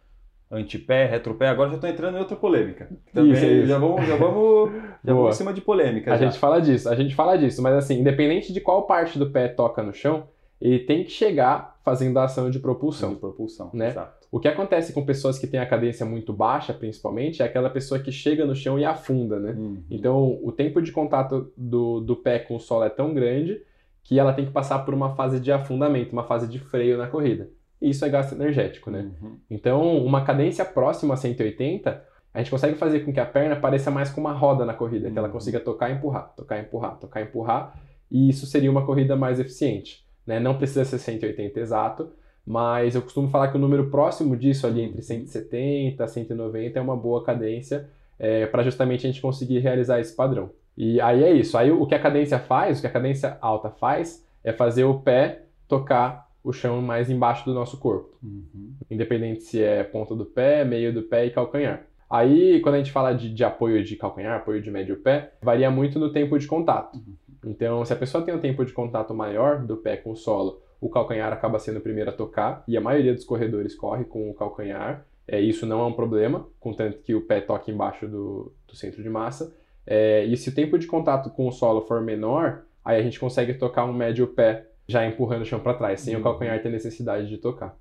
Antipé, 0.51 1.05
retropé, 1.05 1.47
agora 1.47 1.69
já 1.69 1.75
estou 1.75 1.89
entrando 1.89 2.17
em 2.17 2.19
outra 2.19 2.35
polêmica. 2.35 2.89
Também 3.13 3.31
isso, 3.31 3.45
isso. 3.45 3.67
já 3.67 3.77
vamos, 3.77 4.05
já 4.05 4.17
vamos, 4.17 4.71
já 5.01 5.13
vamos 5.13 5.35
em 5.35 5.37
cima 5.37 5.53
de 5.53 5.61
polêmica. 5.61 6.13
A 6.13 6.17
já. 6.17 6.25
gente 6.25 6.37
fala 6.37 6.59
disso, 6.59 6.89
a 6.89 6.95
gente 6.95 7.15
fala 7.15 7.37
disso, 7.37 7.61
mas 7.61 7.73
assim, 7.75 8.01
independente 8.01 8.51
de 8.51 8.59
qual 8.59 8.85
parte 8.85 9.17
do 9.17 9.29
pé 9.29 9.47
toca 9.47 9.81
no 9.81 9.93
chão, 9.93 10.27
ele 10.61 10.79
tem 10.79 11.03
que 11.03 11.09
chegar 11.09 11.79
fazendo 11.83 12.17
a 12.19 12.25
ação 12.25 12.49
de 12.49 12.59
propulsão. 12.59 13.13
De 13.13 13.19
propulsão, 13.19 13.71
né? 13.73 13.89
Exato. 13.89 14.27
O 14.31 14.39
que 14.39 14.47
acontece 14.47 14.93
com 14.93 15.03
pessoas 15.03 15.39
que 15.39 15.47
têm 15.47 15.59
a 15.59 15.65
cadência 15.65 16.05
muito 16.05 16.31
baixa, 16.31 16.73
principalmente, 16.73 17.41
é 17.41 17.45
aquela 17.45 17.69
pessoa 17.69 17.99
que 17.99 18.11
chega 18.11 18.45
no 18.45 18.55
chão 18.55 18.79
e 18.79 18.85
afunda, 18.85 19.39
né? 19.39 19.51
Uhum. 19.51 19.83
Então, 19.89 20.39
o 20.41 20.51
tempo 20.51 20.81
de 20.81 20.91
contato 20.91 21.51
do, 21.57 21.99
do 21.99 22.15
pé 22.15 22.39
com 22.39 22.55
o 22.55 22.59
solo 22.59 22.85
é 22.85 22.89
tão 22.89 23.13
grande 23.13 23.61
que 24.03 24.19
ela 24.19 24.33
tem 24.33 24.45
que 24.45 24.51
passar 24.51 24.79
por 24.79 24.93
uma 24.93 25.15
fase 25.15 25.39
de 25.39 25.51
afundamento, 25.51 26.13
uma 26.13 26.23
fase 26.23 26.47
de 26.47 26.59
freio 26.59 26.97
na 26.97 27.07
corrida. 27.07 27.49
E 27.81 27.89
isso 27.89 28.05
é 28.05 28.09
gasto 28.09 28.33
energético, 28.33 28.91
né? 28.91 29.11
Uhum. 29.21 29.37
Então, 29.49 29.97
uma 29.97 30.23
cadência 30.23 30.63
próxima 30.63 31.15
a 31.15 31.17
180, 31.17 32.03
a 32.33 32.37
gente 32.39 32.51
consegue 32.51 32.77
fazer 32.77 33.01
com 33.01 33.11
que 33.11 33.19
a 33.19 33.25
perna 33.25 33.55
pareça 33.55 33.91
mais 33.91 34.09
com 34.09 34.21
uma 34.21 34.33
roda 34.33 34.63
na 34.63 34.73
corrida, 34.73 35.07
uhum. 35.07 35.13
que 35.13 35.17
ela 35.17 35.27
uhum. 35.27 35.33
consiga 35.33 35.59
tocar 35.59 35.89
e 35.89 35.93
empurrar, 35.93 36.33
tocar 36.37 36.57
e 36.57 36.61
empurrar, 36.61 36.97
tocar 36.99 37.19
e 37.19 37.23
empurrar, 37.23 37.81
e 38.09 38.29
isso 38.29 38.45
seria 38.45 38.71
uma 38.71 38.85
corrida 38.85 39.15
mais 39.15 39.39
eficiente. 39.39 40.05
Né? 40.31 40.39
Não 40.39 40.55
precisa 40.57 40.85
ser 40.85 40.97
180 40.97 41.59
exato, 41.59 42.09
mas 42.47 42.95
eu 42.95 43.01
costumo 43.01 43.27
falar 43.29 43.49
que 43.49 43.57
o 43.57 43.59
número 43.59 43.89
próximo 43.89 44.37
disso, 44.37 44.65
ali 44.65 44.81
entre 44.81 45.01
170 45.01 46.01
e 46.01 46.07
190, 46.07 46.79
é 46.79 46.81
uma 46.81 46.95
boa 46.95 47.21
cadência 47.21 47.89
é, 48.17 48.45
para 48.45 48.63
justamente 48.63 49.05
a 49.05 49.09
gente 49.11 49.21
conseguir 49.21 49.59
realizar 49.59 49.99
esse 49.99 50.15
padrão. 50.15 50.49
E 50.77 51.01
aí 51.01 51.21
é 51.21 51.33
isso. 51.33 51.57
Aí 51.57 51.69
o 51.69 51.85
que 51.85 51.93
a 51.93 51.99
cadência 51.99 52.39
faz, 52.39 52.77
o 52.77 52.81
que 52.81 52.87
a 52.87 52.91
cadência 52.91 53.37
alta 53.41 53.69
faz, 53.69 54.25
é 54.41 54.53
fazer 54.53 54.85
o 54.85 54.99
pé 54.99 55.43
tocar 55.67 56.29
o 56.41 56.53
chão 56.53 56.81
mais 56.81 57.09
embaixo 57.09 57.43
do 57.43 57.53
nosso 57.53 57.77
corpo. 57.77 58.17
Uhum. 58.23 58.73
Independente 58.89 59.43
se 59.43 59.61
é 59.61 59.83
ponta 59.83 60.15
do 60.15 60.25
pé, 60.25 60.63
meio 60.63 60.93
do 60.93 61.03
pé 61.03 61.25
e 61.25 61.31
calcanhar. 61.31 61.85
Aí, 62.09 62.61
quando 62.61 62.75
a 62.75 62.77
gente 62.77 62.91
fala 62.91 63.13
de, 63.13 63.33
de 63.33 63.43
apoio 63.43 63.83
de 63.83 63.95
calcanhar, 63.97 64.37
apoio 64.37 64.61
de 64.61 64.71
médio 64.71 64.97
pé, 64.97 65.33
varia 65.41 65.69
muito 65.69 65.99
no 65.99 66.11
tempo 66.11 66.39
de 66.39 66.47
contato. 66.47 66.95
Uhum. 66.95 67.15
Então, 67.45 67.83
se 67.85 67.93
a 67.93 67.95
pessoa 67.95 68.23
tem 68.23 68.33
um 68.33 68.39
tempo 68.39 68.63
de 68.63 68.73
contato 68.73 69.13
maior 69.13 69.65
do 69.65 69.77
pé 69.77 69.97
com 69.97 70.11
o 70.11 70.15
solo, 70.15 70.61
o 70.79 70.89
calcanhar 70.89 71.31
acaba 71.31 71.59
sendo 71.59 71.77
o 71.77 71.81
primeiro 71.81 72.09
a 72.09 72.13
tocar, 72.13 72.63
e 72.67 72.75
a 72.75 72.81
maioria 72.81 73.13
dos 73.13 73.23
corredores 73.23 73.75
corre 73.75 74.03
com 74.03 74.29
o 74.29 74.33
calcanhar. 74.33 75.05
É, 75.27 75.39
isso 75.39 75.65
não 75.65 75.79
é 75.81 75.85
um 75.85 75.93
problema, 75.93 76.47
contanto 76.59 76.99
que 76.99 77.13
o 77.13 77.21
pé 77.21 77.39
toque 77.39 77.71
embaixo 77.71 78.07
do, 78.07 78.53
do 78.67 78.75
centro 78.75 79.01
de 79.01 79.09
massa. 79.09 79.55
É, 79.85 80.25
e 80.25 80.35
se 80.35 80.49
o 80.49 80.55
tempo 80.55 80.77
de 80.77 80.87
contato 80.87 81.29
com 81.29 81.47
o 81.47 81.51
solo 81.51 81.81
for 81.81 82.01
menor, 82.01 82.63
aí 82.83 82.99
a 82.99 83.03
gente 83.03 83.19
consegue 83.19 83.53
tocar 83.53 83.85
um 83.85 83.93
médio 83.93 84.27
pé 84.27 84.67
já 84.87 85.05
empurrando 85.05 85.43
o 85.43 85.45
chão 85.45 85.59
para 85.59 85.73
trás, 85.73 86.01
sem 86.01 86.15
uhum. 86.15 86.21
o 86.21 86.23
calcanhar 86.23 86.61
ter 86.61 86.69
necessidade 86.69 87.29
de 87.29 87.37
tocar. 87.37 87.77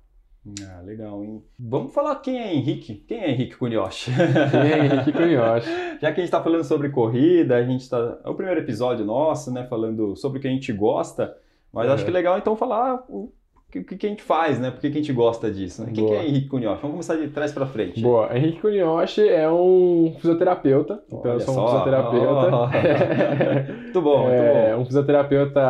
Ah, 0.67 0.81
legal, 0.83 1.23
hein? 1.23 1.43
Vamos 1.59 1.93
falar 1.93 2.15
quem 2.15 2.39
é 2.39 2.53
Henrique. 2.53 2.95
Quem 3.07 3.19
é 3.19 3.29
Henrique 3.29 3.55
Cunioche? 3.55 4.11
Quem 4.49 4.71
é 4.71 4.85
Henrique 4.85 5.11
Cunioche? 5.11 5.69
Já 6.01 6.11
que 6.11 6.19
a 6.19 6.23
gente 6.23 6.23
está 6.23 6.41
falando 6.41 6.63
sobre 6.63 6.89
corrida, 6.89 7.55
a 7.57 7.63
gente 7.63 7.81
está. 7.81 8.17
É 8.25 8.29
o 8.29 8.33
primeiro 8.33 8.59
episódio 8.59 9.05
nosso, 9.05 9.53
né? 9.53 9.65
Falando 9.69 10.15
sobre 10.15 10.39
o 10.39 10.41
que 10.41 10.47
a 10.47 10.51
gente 10.51 10.73
gosta. 10.73 11.35
Mas 11.71 11.87
Uhum. 11.87 11.93
acho 11.93 12.03
que 12.03 12.09
é 12.09 12.13
legal 12.13 12.37
então 12.39 12.55
falar 12.55 13.03
o 13.07 13.31
que, 13.71 13.83
que 13.83 14.05
a 14.05 14.09
gente 14.09 14.23
faz, 14.23 14.59
né? 14.59 14.71
Por 14.71 14.81
que 14.81 14.87
a 14.87 14.91
gente 14.91 15.13
gosta 15.13 15.49
disso, 15.51 15.83
né? 15.85 15.91
Quem 15.93 16.07
que 16.07 16.11
é 16.13 16.27
Henrique 16.27 16.47
Cunioche? 16.47 16.81
Vamos 16.81 16.95
começar 17.05 17.15
de 17.17 17.27
trás 17.31 17.53
para 17.53 17.67
frente. 17.67 18.01
Boa. 18.01 18.35
Henrique 18.35 18.59
Cunioche 18.61 19.25
é 19.29 19.47
um 19.49 20.15
fisioterapeuta. 20.19 21.03
Então 21.07 21.21
eu 21.23 21.31
Olha 21.33 21.39
sou 21.41 21.53
um 21.53 21.57
só. 21.57 21.67
fisioterapeuta. 21.67 22.51
Muito 23.83 24.01
bom, 24.01 24.23
muito 24.23 24.33
É 24.33 24.73
bom. 24.75 24.81
um 24.81 24.85
fisioterapeuta 24.85 25.61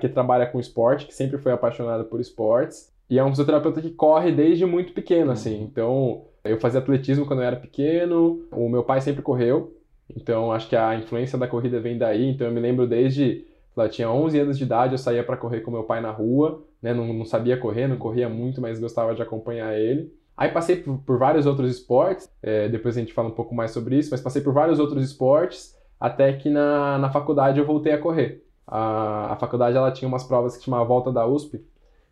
que 0.00 0.08
trabalha 0.08 0.46
com 0.46 0.58
esporte, 0.58 1.06
que 1.06 1.14
sempre 1.14 1.36
foi 1.36 1.52
apaixonado 1.52 2.04
por 2.04 2.20
esportes. 2.20 2.92
E 3.14 3.18
é 3.18 3.22
um 3.22 3.28
fisioterapeuta 3.28 3.80
que 3.80 3.90
corre 3.90 4.32
desde 4.32 4.66
muito 4.66 4.92
pequeno, 4.92 5.30
assim. 5.30 5.62
Então, 5.62 6.24
eu 6.42 6.58
fazia 6.58 6.80
atletismo 6.80 7.24
quando 7.24 7.42
eu 7.42 7.46
era 7.46 7.54
pequeno, 7.54 8.44
o 8.50 8.68
meu 8.68 8.82
pai 8.82 9.00
sempre 9.00 9.22
correu. 9.22 9.72
Então, 10.16 10.50
acho 10.50 10.68
que 10.68 10.74
a 10.74 10.96
influência 10.96 11.38
da 11.38 11.46
corrida 11.46 11.78
vem 11.78 11.96
daí. 11.96 12.28
Então, 12.28 12.48
eu 12.48 12.52
me 12.52 12.58
lembro 12.58 12.88
desde, 12.88 13.46
lá, 13.76 13.84
eu 13.84 13.88
tinha 13.88 14.10
11 14.10 14.40
anos 14.40 14.58
de 14.58 14.64
idade, 14.64 14.94
eu 14.94 14.98
saía 14.98 15.22
para 15.22 15.36
correr 15.36 15.60
com 15.60 15.70
meu 15.70 15.84
pai 15.84 16.00
na 16.00 16.10
rua, 16.10 16.64
né? 16.82 16.92
Não, 16.92 17.14
não 17.14 17.24
sabia 17.24 17.56
correr, 17.56 17.86
não 17.86 17.98
corria 17.98 18.28
muito, 18.28 18.60
mas 18.60 18.80
gostava 18.80 19.14
de 19.14 19.22
acompanhar 19.22 19.78
ele. 19.78 20.12
Aí 20.36 20.50
passei 20.50 20.74
por, 20.74 20.98
por 20.98 21.16
vários 21.16 21.46
outros 21.46 21.70
esportes, 21.70 22.28
é, 22.42 22.68
depois 22.68 22.96
a 22.96 23.00
gente 23.00 23.12
fala 23.12 23.28
um 23.28 23.34
pouco 23.36 23.54
mais 23.54 23.70
sobre 23.70 23.96
isso, 23.96 24.10
mas 24.10 24.20
passei 24.20 24.42
por 24.42 24.52
vários 24.52 24.80
outros 24.80 25.04
esportes, 25.04 25.78
até 26.00 26.32
que 26.32 26.50
na, 26.50 26.98
na 26.98 27.10
faculdade 27.10 27.60
eu 27.60 27.64
voltei 27.64 27.92
a 27.92 27.98
correr. 27.98 28.44
A, 28.66 29.34
a 29.34 29.36
faculdade 29.36 29.76
ela 29.76 29.92
tinha 29.92 30.08
umas 30.08 30.24
provas 30.24 30.56
que 30.56 30.64
chamava 30.64 30.84
Volta 30.84 31.12
da 31.12 31.24
USP, 31.24 31.64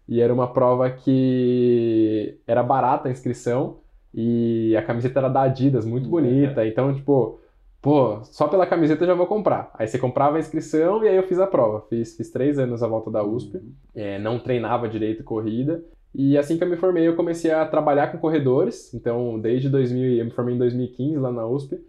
e 0.08 0.20
era 0.20 0.32
uma 0.32 0.52
prova 0.52 0.90
que 0.90 2.38
era 2.46 2.62
barata 2.62 3.08
a 3.08 3.12
inscrição, 3.12 3.78
e 4.14 4.74
a 4.76 4.82
camiseta 4.82 5.20
era 5.20 5.28
da 5.28 5.42
Adidas, 5.42 5.84
muito 5.86 6.08
bonita, 6.08 6.66
então, 6.66 6.94
tipo, 6.94 7.40
pô, 7.80 8.22
só 8.24 8.46
pela 8.46 8.66
camiseta 8.66 9.04
eu 9.04 9.08
já 9.08 9.14
vou 9.14 9.26
comprar. 9.26 9.70
Aí 9.74 9.86
você 9.88 9.98
comprava 9.98 10.36
a 10.36 10.40
inscrição 10.40 11.02
e 11.04 11.08
aí 11.08 11.16
eu 11.16 11.22
fiz 11.22 11.38
a 11.38 11.46
prova. 11.46 11.80
Fiz, 11.88 12.16
fiz 12.16 12.30
três 12.30 12.58
anos 12.58 12.82
a 12.82 12.86
volta 12.88 13.10
da 13.10 13.24
USP, 13.24 13.60
é, 13.94 14.18
não 14.18 14.38
treinava 14.38 14.88
direito 14.88 15.24
corrida. 15.24 15.82
E 16.14 16.36
assim 16.36 16.58
que 16.58 16.64
eu 16.64 16.68
me 16.68 16.76
formei, 16.76 17.08
eu 17.08 17.16
comecei 17.16 17.50
a 17.50 17.64
trabalhar 17.64 18.12
com 18.12 18.18
corredores. 18.18 18.92
Então, 18.92 19.40
desde 19.40 19.68
2000, 19.70 20.18
eu 20.18 20.24
me 20.26 20.30
formei 20.30 20.54
em 20.54 20.58
2015 20.58 21.16
lá 21.16 21.32
na 21.32 21.46
USP. 21.46 21.80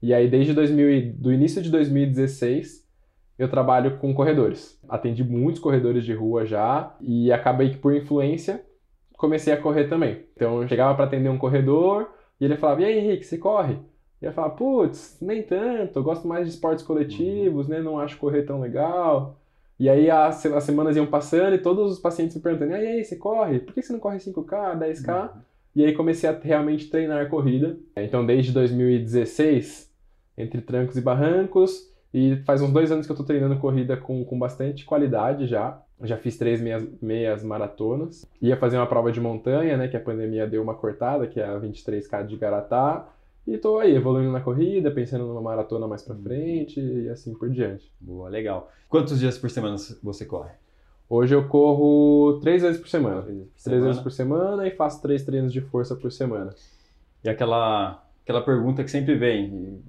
E 0.00 0.14
aí, 0.14 0.28
desde 0.28 0.52
2000, 0.54 0.90
e- 0.90 1.10
do 1.12 1.32
início 1.32 1.60
de 1.60 1.70
2016, 1.70 2.81
eu 3.38 3.48
trabalho 3.48 3.98
com 3.98 4.14
corredores. 4.14 4.78
Atendi 4.88 5.24
muitos 5.24 5.60
corredores 5.60 6.04
de 6.04 6.12
rua 6.12 6.44
já 6.44 6.94
e 7.00 7.32
acabei 7.32 7.70
que 7.70 7.78
por 7.78 7.94
influência 7.94 8.64
comecei 9.16 9.52
a 9.52 9.56
correr 9.56 9.88
também. 9.88 10.24
Então, 10.34 10.62
eu 10.62 10.68
chegava 10.68 10.94
para 10.94 11.04
atender 11.04 11.28
um 11.28 11.38
corredor 11.38 12.10
e 12.40 12.44
ele 12.44 12.56
falava: 12.56 12.82
"E 12.82 12.84
aí, 12.84 12.98
Henrique, 12.98 13.24
você 13.24 13.38
corre?" 13.38 13.78
E 14.20 14.24
eu 14.24 14.32
falava: 14.32 14.54
"Putz, 14.54 15.18
nem 15.20 15.42
tanto. 15.42 15.98
Eu 15.98 16.02
gosto 16.02 16.26
mais 16.26 16.46
de 16.46 16.54
esportes 16.54 16.84
coletivos, 16.84 17.68
né? 17.68 17.80
Não 17.80 17.98
acho 17.98 18.18
correr 18.18 18.42
tão 18.42 18.60
legal." 18.60 19.38
E 19.78 19.88
aí 19.88 20.10
as, 20.10 20.44
as 20.46 20.64
semanas 20.64 20.96
iam 20.96 21.06
passando 21.06 21.54
e 21.54 21.58
todos 21.58 21.92
os 21.92 21.98
pacientes 21.98 22.36
me 22.36 22.42
perguntando: 22.42 22.72
"E 22.72 22.86
aí, 22.86 23.04
você 23.04 23.16
corre? 23.16 23.60
Por 23.60 23.74
que 23.74 23.82
você 23.82 23.92
não 23.92 24.00
corre 24.00 24.18
5K, 24.18 24.78
10K?" 24.78 25.30
E 25.74 25.84
aí 25.84 25.94
comecei 25.94 26.28
a 26.28 26.38
realmente 26.38 26.90
treinar 26.90 27.28
corrida. 27.30 27.78
Então, 27.96 28.26
desde 28.26 28.52
2016, 28.52 29.90
entre 30.36 30.60
trancos 30.60 30.96
e 30.96 31.00
barrancos, 31.00 31.91
e 32.12 32.36
faz 32.44 32.60
uns 32.60 32.70
dois 32.70 32.90
anos 32.92 33.06
que 33.06 33.12
eu 33.12 33.16
tô 33.16 33.24
treinando 33.24 33.58
corrida 33.58 33.96
com, 33.96 34.24
com 34.24 34.38
bastante 34.38 34.84
qualidade 34.84 35.46
já. 35.46 35.80
Já 36.02 36.16
fiz 36.16 36.36
três 36.36 36.60
meias, 36.60 36.84
meias 37.00 37.44
maratonas. 37.44 38.28
Ia 38.40 38.56
fazer 38.56 38.76
uma 38.76 38.86
prova 38.86 39.12
de 39.12 39.20
montanha, 39.20 39.76
né? 39.76 39.86
Que 39.88 39.96
a 39.96 40.00
pandemia 40.00 40.46
deu 40.46 40.62
uma 40.62 40.74
cortada, 40.74 41.26
que 41.26 41.40
é 41.40 41.44
a 41.44 41.58
23K 41.60 42.26
de 42.26 42.36
Garatá. 42.36 43.08
E 43.46 43.56
tô 43.56 43.78
aí, 43.78 43.94
evoluindo 43.94 44.30
na 44.32 44.40
corrida, 44.40 44.90
pensando 44.90 45.26
numa 45.26 45.40
maratona 45.40 45.86
mais 45.86 46.02
pra 46.02 46.14
frente 46.14 46.80
e 46.80 47.08
assim 47.08 47.34
por 47.34 47.48
diante. 47.50 47.90
Boa, 48.00 48.28
legal. 48.28 48.70
Quantos 48.88 49.18
dias 49.20 49.38
por 49.38 49.48
semana 49.50 49.76
você 50.02 50.24
corre? 50.24 50.50
Hoje 51.08 51.34
eu 51.34 51.46
corro 51.48 52.38
três 52.40 52.62
vezes 52.62 52.80
por 52.80 52.88
semana. 52.88 53.22
Três 53.22 53.36
vezes 53.36 53.52
por 53.52 53.62
Três 53.62 53.82
vezes 53.82 53.96
semana. 53.96 54.02
por 54.02 54.10
semana 54.12 54.66
e 54.66 54.70
faço 54.72 55.02
três 55.02 55.22
treinos 55.24 55.52
de 55.52 55.60
força 55.60 55.94
por 55.94 56.10
semana. 56.10 56.54
E 57.22 57.28
aquela, 57.28 58.02
aquela 58.24 58.42
pergunta 58.42 58.82
que 58.84 58.90
sempre 58.90 59.14
vem: 59.14 59.82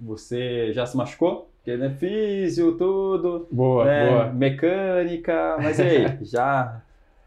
você 0.00 0.72
já 0.72 0.86
se 0.86 0.96
machucou? 0.96 1.50
Porque, 1.56 1.76
né, 1.76 1.90
físio, 1.90 2.76
tudo, 2.76 3.48
Boa, 3.50 3.84
né, 3.86 4.06
boa. 4.06 4.32
mecânica, 4.32 5.56
mas 5.60 5.78
e 5.78 5.82
aí, 5.82 6.18
já, 6.22 6.80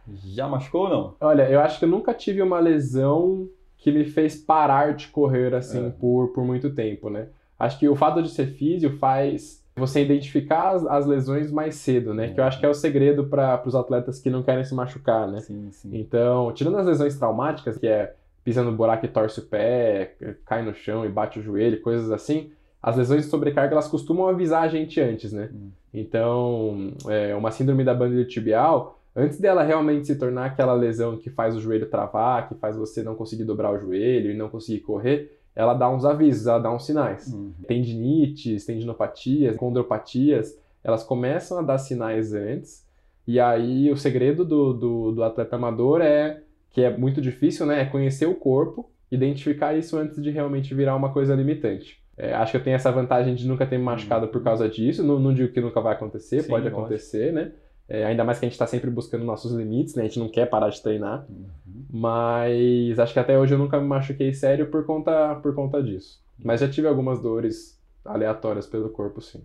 já 0.08 0.48
machucou 0.48 0.84
ou 0.84 0.89
não? 0.89 1.15
Olha, 1.19 1.50
eu 1.50 1.60
acho 1.60 1.77
que 1.77 1.84
eu 1.86 1.89
nunca 1.89 2.13
tive 2.13 2.41
uma 2.41 2.60
lesão 2.60 3.50
que 3.77 3.91
me 3.91 4.05
fez 4.05 4.36
parar 4.38 4.93
de 4.93 5.08
correr 5.08 5.53
assim 5.53 5.88
É. 5.88 5.89
por, 5.89 6.29
por 6.29 6.46
muito 6.46 6.69
tempo, 6.69 7.10
né? 7.10 7.27
Acho 7.58 7.77
que 7.77 7.89
o 7.89 7.96
fato 7.96 8.22
de 8.24 8.29
ser 8.29 8.48
físio 8.48 8.98
faz 8.98 9.62
você 9.75 10.01
identificar 10.01 10.72
as, 10.72 10.86
as 10.86 11.05
lesões 11.05 11.51
mais 11.51 11.75
cedo, 11.75 12.13
né? 12.13 12.29
Que 12.34 12.39
eu 12.39 12.43
acho 12.46 12.60
que 12.60 12.65
é 12.65 12.69
o 12.69 12.74
segredo 12.74 13.27
para 13.27 13.62
os 13.65 13.75
atletas 13.75 14.19
que 14.19 14.29
não 14.29 14.43
querem 14.43 14.63
se 14.63 14.74
machucar, 14.74 15.27
né? 15.27 15.39
Sim, 15.41 15.69
sim. 15.72 15.89
Então, 15.93 16.51
tirando 16.53 16.77
as 16.77 16.86
lesões 16.86 17.17
traumáticas, 17.17 17.77
que 17.77 17.88
é 17.88 18.13
pisa 18.50 18.63
no 18.63 18.72
buraco 18.72 19.06
e 19.06 19.10
torce 19.10 19.39
o 19.41 19.44
pé, 19.44 20.15
cai 20.44 20.63
no 20.65 20.74
chão 20.74 21.06
e 21.06 21.08
bate 21.10 21.38
o 21.38 21.44
joelho, 21.44 21.79
coisas 21.84 22.10
assim, 22.12 22.50
as 22.82 22.98
lesões 22.98 23.25
de 23.25 23.29
sobrecarga 23.29 23.74
elas 23.75 23.88
costumam 23.88 24.27
avisar 24.27 24.63
a 24.63 24.68
gente 24.68 25.00
antes, 25.00 25.32
né? 25.32 25.51
Hum. 25.53 25.70
Então, 25.94 26.94
é, 27.08 27.36
uma 27.36 27.51
síndrome 27.51 27.84
da 27.84 27.94
banda 27.94 28.25
tibial, 28.25 29.00
antes 29.15 29.39
dela 29.39 29.62
realmente 29.62 30.08
se 30.08 30.15
tornar 30.15 30.46
aquela 30.46 30.74
lesão 30.74 31.15
que 31.15 31.29
faz 31.29 31.56
o 31.56 31.62
joelho 31.62 31.86
travar, 31.91 32.50
que 32.50 32.56
faz 32.56 32.75
você 32.75 33.03
não 33.03 33.13
conseguir 33.13 33.44
dobrar 33.44 33.72
o 33.72 33.77
joelho 33.77 34.32
e 34.32 34.36
não 34.36 34.50
conseguir 34.50 34.79
correr, 34.79 35.38
ela 35.56 35.75
dá 35.75 35.88
uns 35.88 36.03
avisos, 36.03 36.48
ela 36.48 36.58
dá 36.58 36.74
uns 36.74 36.88
sinais 36.88 37.32
Uhum. 37.32 37.51
tendinites, 37.68 38.65
tendinopatias, 38.65 39.56
condropatias, 39.58 40.58
elas 40.84 41.03
começam 41.03 41.60
a 41.60 41.62
dar 41.62 41.77
sinais 41.77 42.34
antes. 42.34 42.84
E 43.27 43.39
aí 43.39 43.91
o 43.91 43.96
segredo 43.98 44.44
do, 44.44 44.74
do, 44.74 45.12
do 45.12 45.24
atleta 45.24 45.56
amador 45.56 46.01
é, 46.01 46.41
que 46.71 46.81
é 46.81 46.95
muito 46.95 47.21
difícil, 47.21 47.65
né? 47.65 47.81
É 47.81 47.85
conhecer 47.85 48.25
o 48.25 48.35
corpo, 48.35 48.89
identificar 49.11 49.75
isso 49.75 49.97
antes 49.97 50.21
de 50.21 50.29
realmente 50.29 50.73
virar 50.73 50.95
uma 50.95 51.11
coisa 51.11 51.35
limitante. 51.35 51.99
É, 52.17 52.33
acho 52.33 52.51
que 52.51 52.57
eu 52.57 52.63
tenho 52.63 52.75
essa 52.75 52.91
vantagem 52.91 53.33
de 53.33 53.47
nunca 53.47 53.65
ter 53.65 53.77
me 53.77 53.83
machucado 53.83 54.27
por 54.27 54.43
causa 54.43 54.67
disso. 54.67 55.03
Não, 55.03 55.19
não 55.19 55.33
digo 55.33 55.53
que 55.53 55.61
nunca 55.61 55.79
vai 55.79 55.93
acontecer, 55.93 56.41
Sim, 56.41 56.49
pode 56.49 56.63
lógico. 56.65 56.81
acontecer, 56.81 57.31
né? 57.31 57.53
É, 57.88 58.05
ainda 58.05 58.23
mais 58.23 58.38
que 58.38 58.45
a 58.45 58.47
gente 58.47 58.53
está 58.53 58.67
sempre 58.67 58.89
buscando 58.89 59.23
nossos 59.23 59.51
limites, 59.53 59.95
né? 59.95 60.03
A 60.03 60.05
gente 60.05 60.19
não 60.19 60.29
quer 60.29 60.45
parar 60.47 60.69
de 60.69 60.81
treinar. 60.81 61.25
Uhum. 61.29 61.85
Mas 61.89 62.99
acho 62.99 63.13
que 63.13 63.19
até 63.19 63.39
hoje 63.39 63.55
eu 63.55 63.57
nunca 63.57 63.79
me 63.79 63.88
machuquei 63.88 64.33
sério 64.33 64.67
por 64.67 64.85
conta, 64.85 65.35
por 65.41 65.55
conta 65.55 65.81
disso. 65.81 66.21
Mas 66.43 66.59
já 66.59 66.69
tive 66.69 66.88
algumas 66.88 67.19
dores 67.21 67.79
aleatórias 68.05 68.67
pelo 68.67 68.89
corpo, 68.89 69.21
sim. 69.21 69.41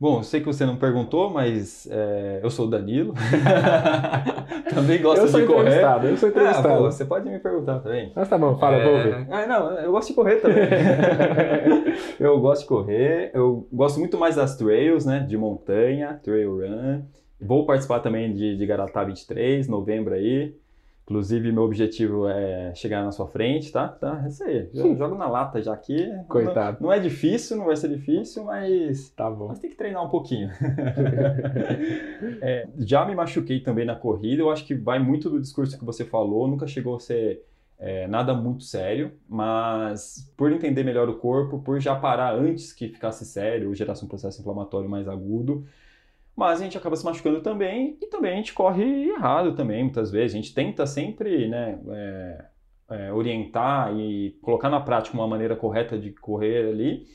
Bom, 0.00 0.22
sei 0.22 0.38
que 0.40 0.46
você 0.46 0.64
não 0.64 0.76
perguntou, 0.76 1.28
mas 1.28 1.88
é, 1.90 2.38
eu 2.40 2.50
sou 2.50 2.66
o 2.66 2.70
Danilo. 2.70 3.14
também 4.72 5.02
gosto 5.02 5.26
de 5.26 5.44
correr. 5.44 5.82
eu 6.04 6.16
sou 6.16 6.28
Ah, 6.28 6.30
entrevistado. 6.30 6.68
pô, 6.68 6.80
você 6.84 7.04
pode 7.04 7.28
me 7.28 7.38
perguntar 7.40 7.80
também. 7.80 8.12
Mas 8.14 8.28
tá 8.28 8.38
bom, 8.38 8.56
fala, 8.58 8.76
É, 8.76 8.84
vou 8.84 8.94
ouvir. 8.94 9.26
Ah, 9.28 9.46
não, 9.46 9.72
eu 9.78 9.90
gosto 9.90 10.08
de 10.08 10.14
correr 10.14 10.36
também. 10.36 10.58
eu 12.20 12.38
gosto 12.40 12.62
de 12.62 12.68
correr, 12.68 13.32
eu 13.34 13.66
gosto 13.72 13.98
muito 13.98 14.16
mais 14.16 14.36
das 14.36 14.56
trails, 14.56 15.04
né, 15.04 15.18
de 15.20 15.36
montanha, 15.36 16.20
trail 16.22 16.56
run. 16.58 17.02
Vou 17.40 17.66
participar 17.66 17.98
também 18.00 18.32
de, 18.32 18.56
de 18.56 18.66
Garatá 18.66 19.02
23, 19.02 19.66
novembro 19.68 20.14
aí. 20.14 20.54
Inclusive, 21.08 21.50
meu 21.50 21.62
objetivo 21.62 22.28
é 22.28 22.74
chegar 22.74 23.02
na 23.02 23.10
sua 23.10 23.26
frente, 23.26 23.72
tá? 23.72 23.88
Tá, 23.88 24.20
é 24.26 24.28
isso 24.28 24.44
aí. 24.44 24.68
Eu 24.74 24.94
jogo 24.94 25.14
na 25.14 25.26
lata 25.26 25.62
já 25.62 25.72
aqui. 25.72 26.06
Coitado. 26.28 26.76
Não, 26.82 26.88
não 26.88 26.92
é 26.92 27.00
difícil, 27.00 27.56
não 27.56 27.64
vai 27.64 27.76
ser 27.76 27.88
difícil, 27.88 28.44
mas 28.44 29.08
Tá 29.16 29.30
bom. 29.30 29.48
mas 29.48 29.58
tem 29.58 29.70
que 29.70 29.76
treinar 29.76 30.04
um 30.04 30.10
pouquinho. 30.10 30.50
É, 32.42 32.68
já 32.78 33.06
me 33.06 33.14
machuquei 33.14 33.60
também 33.60 33.86
na 33.86 33.94
corrida. 33.94 34.42
Eu 34.42 34.50
acho 34.50 34.66
que 34.66 34.74
vai 34.74 34.98
muito 34.98 35.30
do 35.30 35.40
discurso 35.40 35.78
que 35.78 35.84
você 35.84 36.04
falou. 36.04 36.46
Nunca 36.46 36.66
chegou 36.66 36.96
a 36.96 37.00
ser 37.00 37.42
é, 37.78 38.06
nada 38.06 38.34
muito 38.34 38.64
sério, 38.64 39.12
mas 39.28 40.30
por 40.36 40.52
entender 40.52 40.82
melhor 40.82 41.08
o 41.08 41.16
corpo, 41.16 41.60
por 41.60 41.80
já 41.80 41.94
parar 41.94 42.34
antes 42.34 42.72
que 42.72 42.88
ficasse 42.88 43.24
sério 43.24 43.68
ou 43.68 43.74
gerasse 43.74 44.04
um 44.04 44.08
processo 44.08 44.40
inflamatório 44.40 44.90
mais 44.90 45.08
agudo. 45.08 45.64
Mas 46.38 46.60
a 46.60 46.62
gente 46.62 46.78
acaba 46.78 46.94
se 46.94 47.04
machucando 47.04 47.40
também 47.40 47.98
e 48.00 48.06
também 48.06 48.34
a 48.34 48.36
gente 48.36 48.54
corre 48.54 49.08
errado 49.08 49.56
também, 49.56 49.82
muitas 49.82 50.08
vezes. 50.08 50.34
A 50.34 50.36
gente 50.36 50.54
tenta 50.54 50.86
sempre, 50.86 51.48
né, 51.48 51.80
é, 51.88 52.44
é, 52.90 53.12
orientar 53.12 53.92
e 53.98 54.38
colocar 54.40 54.70
na 54.70 54.78
prática 54.78 55.16
uma 55.16 55.26
maneira 55.26 55.56
correta 55.56 55.98
de 55.98 56.12
correr 56.12 56.68
ali. 56.68 57.08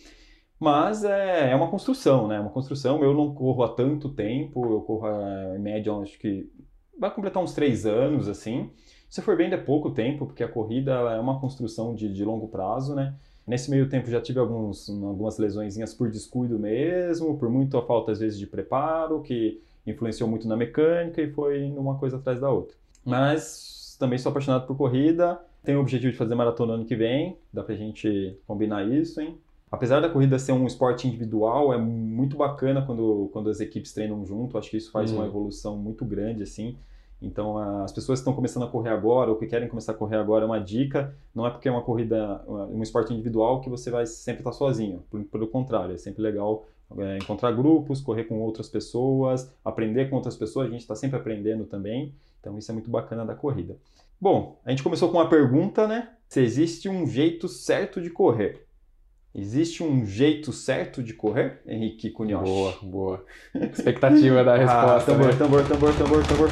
Mas 0.60 1.06
é, 1.06 1.51
é 1.51 1.56
uma 1.56 1.70
construção, 1.70 2.27
né? 2.27 2.38
Uma 2.38 2.50
construção. 2.50 3.01
Eu 3.01 3.13
não 3.13 3.34
corro 3.34 3.63
há 3.63 3.70
tanto 3.70 4.10
tempo, 4.10 4.62
eu 4.65 4.82
corro 4.82 5.08
é, 5.08 5.56
em 5.56 5.60
média, 5.60 5.94
acho 5.94 6.20
que 6.20 6.51
vai 7.00 7.10
completar 7.10 7.42
uns 7.42 7.53
três 7.53 7.86
anos, 7.86 8.27
assim. 8.27 8.72
Se 9.10 9.22
for 9.22 9.38
bem, 9.38 9.50
é 9.50 9.56
pouco 9.56 9.92
tempo, 9.92 10.25
porque 10.25 10.44
a 10.44 10.50
corrida 10.50 10.92
é 10.92 11.20
uma 11.22 11.39
construção 11.39 11.96
de, 11.96 12.12
de 12.12 12.25
longo 12.25 12.50
prazo, 12.50 12.94
né? 12.94 13.15
Nesse 13.46 13.70
meio 13.70 13.90
tempo 13.90 14.10
já 14.10 14.22
tive 14.22 14.40
alguns, 14.40 14.90
algumas 14.90 15.38
lesõezinhas 15.38 15.94
por 15.94 16.10
descuido 16.10 16.58
mesmo, 16.58 17.38
por 17.38 17.50
muita 17.50 17.82
falta, 17.82 18.12
às 18.12 18.20
vezes, 18.20 18.40
de 18.40 18.48
preparo, 18.48 19.22
que 19.22 19.62
influenciou 19.86 20.30
muito 20.30 20.48
na 20.48 20.56
mecânica 20.56 21.22
e 21.22 21.30
foi 21.32 21.64
uma 21.72 21.98
coisa 21.98 22.18
atrás 22.18 22.40
da 22.40 22.50
outra. 22.50 22.76
Mas 23.06 23.98
também 24.00 24.18
sou 24.18 24.30
apaixonado 24.30 24.66
por 24.66 24.78
corrida, 24.78 25.40
tenho 25.64 25.80
o 25.80 25.82
objetivo 25.82 26.12
de 26.12 26.18
fazer 26.18 26.36
maratona 26.36 26.74
ano 26.74 26.86
que 26.86 26.96
vem, 26.96 27.38
dá 27.52 27.64
pra 27.64 27.76
gente 27.76 28.38
combinar 28.48 28.88
isso, 28.88 29.20
hein? 29.20 29.38
Apesar 29.72 30.00
da 30.00 30.08
corrida 30.08 30.38
ser 30.38 30.52
um 30.52 30.68
esporte 30.68 31.08
individual, 31.08 31.74
é 31.74 31.78
muito 31.78 32.38
bacana 32.38 32.82
quando, 32.86 33.30
quando 33.34 33.50
as 33.50 33.60
equipes 33.60 33.92
treinam 33.92 34.26
junto, 34.26 34.58
acho 34.58 34.70
que 34.70 34.78
isso 34.78 34.92
faz 34.92 35.12
Uhum. 35.12 35.18
uma 35.18 35.26
evolução 35.26 35.76
muito 35.78 36.06
grande, 36.06 36.44
assim. 36.44 36.78
Então, 37.24 37.58
as 37.84 37.92
pessoas 37.94 38.20
que 38.20 38.22
estão 38.22 38.34
começando 38.34 38.63
a 38.63 38.68
correr 38.68 38.89
agora 38.89 39.32
ou 39.32 39.38
que 39.38 39.48
querem 39.48 39.70
começar 39.70 39.94
a 39.94 39.96
correr 39.96 40.18
agora, 40.18 40.46
uma 40.46 40.60
dica, 40.60 41.15
não 41.34 41.48
é 41.48 41.50
porque 41.50 41.70
é 41.70 41.72
uma 41.72 41.82
corrida, 41.82 42.44
um 42.48 42.84
esporte 42.84 43.13
individual 43.13 43.62
que 43.62 43.70
você 43.70 43.89
vai 43.89 44.06
sempre 44.06 44.42
estar 44.42 44.51
sozinho. 44.51 45.03
Pelo 45.32 45.48
contrário, 45.48 45.96
é 45.96 45.98
sempre 45.98 46.22
legal 46.22 46.65
é, 46.98 47.18
encontrar 47.18 47.51
grupos, 47.53 48.01
correr 48.01 48.25
com 48.25 48.39
outras 48.42 48.68
pessoas, 48.68 49.51
aprender 49.63 50.10
com 50.10 50.18
outras 50.18 50.36
pessoas, 50.36 50.68
a 50.68 50.70
gente 50.70 50.82
está 50.82 50.96
sempre 50.96 51.18
aprendendo 51.18 51.63
também, 51.63 52.13
então 52.39 52.58
isso 52.58 52.70
é 52.70 52.74
muito 52.74 52.92
bacana 52.92 53.25
da 53.25 53.34
corrida. 53.34 53.77
Bom, 54.20 54.60
a 54.65 54.70
gente 54.70 54.84
começou 54.84 55.10
com 55.10 55.18
uma 55.18 55.30
pergunta, 55.30 55.88
né? 55.88 56.10
Se 56.27 56.42
existe 56.42 56.89
um 56.89 57.06
jeito 57.08 57.48
certo 57.48 58.01
de 58.01 58.10
correr. 58.10 58.62
Existe 59.36 59.82
um 59.82 60.06
jeito 60.06 60.54
certo 60.54 61.02
de 61.02 61.13
correr, 61.13 61.60
Henrique 61.66 62.12
Cunhoche? 62.12 62.44
Boa, 62.44 62.75
boa. 62.84 63.25
Expectativa 63.74 64.44
da 64.44 64.56
resposta. 64.56 65.12
Ah, 65.12 65.16
tambor, 65.16 65.28
né? 65.28 65.38
tambor, 65.38 65.63
tambor, 65.68 65.94
tambor, 65.96 66.24
tambor. 66.24 66.50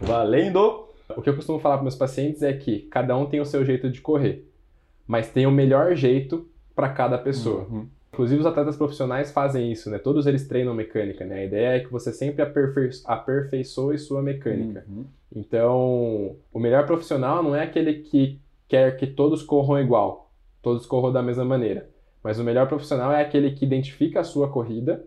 Valendo! 0.00 0.88
O 1.14 1.20
que 1.20 1.28
eu 1.28 1.36
costumo 1.36 1.58
falar 1.58 1.76
para 1.76 1.82
meus 1.82 1.94
pacientes 1.94 2.42
é 2.42 2.54
que 2.54 2.80
cada 2.90 3.14
um 3.14 3.26
tem 3.26 3.40
o 3.40 3.44
seu 3.44 3.62
jeito 3.62 3.90
de 3.90 4.00
correr, 4.00 4.48
mas 5.06 5.28
tem 5.28 5.46
o 5.46 5.50
melhor 5.50 5.94
jeito 5.94 6.48
para 6.74 6.88
cada 6.88 7.18
pessoa. 7.18 7.66
Uhum. 7.70 7.86
Inclusive 8.10 8.40
os 8.40 8.46
atletas 8.46 8.76
profissionais 8.76 9.30
fazem 9.30 9.70
isso, 9.70 9.90
né? 9.90 9.98
Todos 9.98 10.26
eles 10.26 10.46
treinam 10.46 10.74
mecânica, 10.74 11.24
né? 11.24 11.40
A 11.40 11.44
ideia 11.44 11.76
é 11.76 11.80
que 11.80 11.92
você 11.92 12.12
sempre 12.12 12.42
aperfei 12.42 12.90
aperfeiçoe 13.06 13.98
sua 13.98 14.22
mecânica. 14.22 14.84
Uhum. 14.88 15.04
Então, 15.34 16.36
o 16.52 16.58
melhor 16.58 16.86
profissional 16.86 17.42
não 17.42 17.54
é 17.54 17.62
aquele 17.62 17.94
que 17.94 18.38
quer 18.68 18.96
que 18.96 19.06
todos 19.06 19.42
corram 19.42 19.80
igual, 19.80 20.21
todos 20.62 20.86
corram 20.86 21.12
da 21.12 21.22
mesma 21.22 21.44
maneira. 21.44 21.90
Mas 22.22 22.38
o 22.38 22.44
melhor 22.44 22.68
profissional 22.68 23.12
é 23.12 23.20
aquele 23.20 23.50
que 23.50 23.64
identifica 23.64 24.20
a 24.20 24.24
sua 24.24 24.48
corrida 24.48 25.04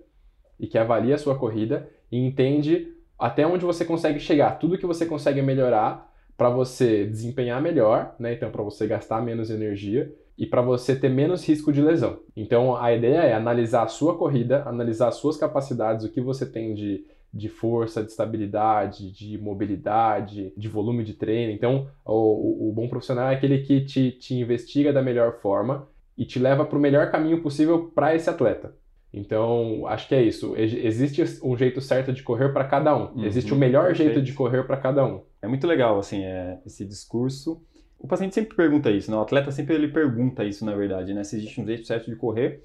e 0.59 0.67
que 0.67 0.77
avalia 0.77 1.15
a 1.15 1.17
sua 1.17 1.35
corrida 1.35 1.89
e 2.11 2.17
entende 2.19 2.93
até 3.17 3.47
onde 3.47 3.65
você 3.65 3.85
consegue 3.85 4.19
chegar, 4.19 4.59
tudo 4.59 4.77
que 4.77 4.85
você 4.85 5.05
consegue 5.05 5.41
melhorar 5.41 6.13
para 6.37 6.49
você 6.49 7.05
desempenhar 7.05 7.61
melhor, 7.61 8.13
né? 8.19 8.33
Então, 8.33 8.51
para 8.51 8.61
você 8.61 8.85
gastar 8.85 9.21
menos 9.21 9.49
energia 9.49 10.13
e 10.37 10.45
para 10.45 10.61
você 10.61 10.93
ter 10.93 11.07
menos 11.07 11.47
risco 11.47 11.71
de 11.71 11.81
lesão. 11.81 12.19
Então, 12.35 12.75
a 12.75 12.93
ideia 12.93 13.19
é 13.19 13.33
analisar 13.33 13.83
a 13.83 13.87
sua 13.87 14.17
corrida, 14.17 14.63
analisar 14.65 15.07
as 15.07 15.15
suas 15.15 15.37
capacidades, 15.37 16.05
o 16.05 16.11
que 16.11 16.19
você 16.19 16.45
tem 16.45 16.73
de, 16.73 17.05
de 17.35 17.49
força, 17.49 18.01
de 18.01 18.09
estabilidade, 18.09 19.11
de 19.11 19.37
mobilidade, 19.37 20.53
de 20.55 20.69
volume 20.69 21.03
de 21.03 21.13
treino. 21.13 21.51
Então, 21.51 21.89
o, 22.05 22.69
o, 22.69 22.71
bom 22.73 22.87
profissional 22.87 23.29
é 23.29 23.35
aquele 23.35 23.59
que 23.59 23.81
te, 23.81 24.11
te 24.11 24.35
investiga 24.35 24.93
da 24.93 25.01
melhor 25.01 25.33
forma 25.41 25.85
e 26.17 26.23
te 26.23 26.39
leva 26.39 26.63
para 26.63 26.77
o 26.77 26.81
melhor 26.81 27.11
caminho 27.11 27.41
possível 27.41 27.91
para 27.93 28.15
esse 28.15 28.29
atleta. 28.29 28.73
Então, 29.13 29.85
acho 29.87 30.07
que 30.07 30.15
é 30.15 30.23
isso. 30.23 30.55
Existe 30.57 31.23
um 31.43 31.57
jeito 31.57 31.81
certo 31.81 32.13
de 32.13 32.23
correr 32.23 32.53
para 32.53 32.63
cada 32.63 32.95
um. 32.95 33.13
Uhum, 33.13 33.25
Existe 33.25 33.53
o 33.53 33.57
melhor 33.57 33.87
perfeito. 33.87 34.13
jeito 34.13 34.25
de 34.25 34.31
correr 34.31 34.63
para 34.63 34.77
cada 34.77 35.05
um. 35.05 35.21
É 35.41 35.47
muito 35.47 35.67
legal, 35.67 35.99
assim, 35.99 36.23
é, 36.23 36.59
esse 36.65 36.85
discurso. 36.85 37.61
O 37.99 38.07
paciente 38.07 38.35
sempre 38.35 38.55
pergunta 38.55 38.89
isso, 38.91 39.11
né? 39.11 39.17
O 39.17 39.21
atleta 39.21 39.51
sempre 39.51 39.75
ele 39.75 39.89
pergunta 39.89 40.45
isso, 40.45 40.63
na 40.63 40.73
verdade, 40.73 41.13
né? 41.13 41.23
Se 41.23 41.35
existe 41.35 41.59
um 41.59 41.65
jeito 41.65 41.85
certo 41.85 42.09
de 42.09 42.15
correr. 42.15 42.63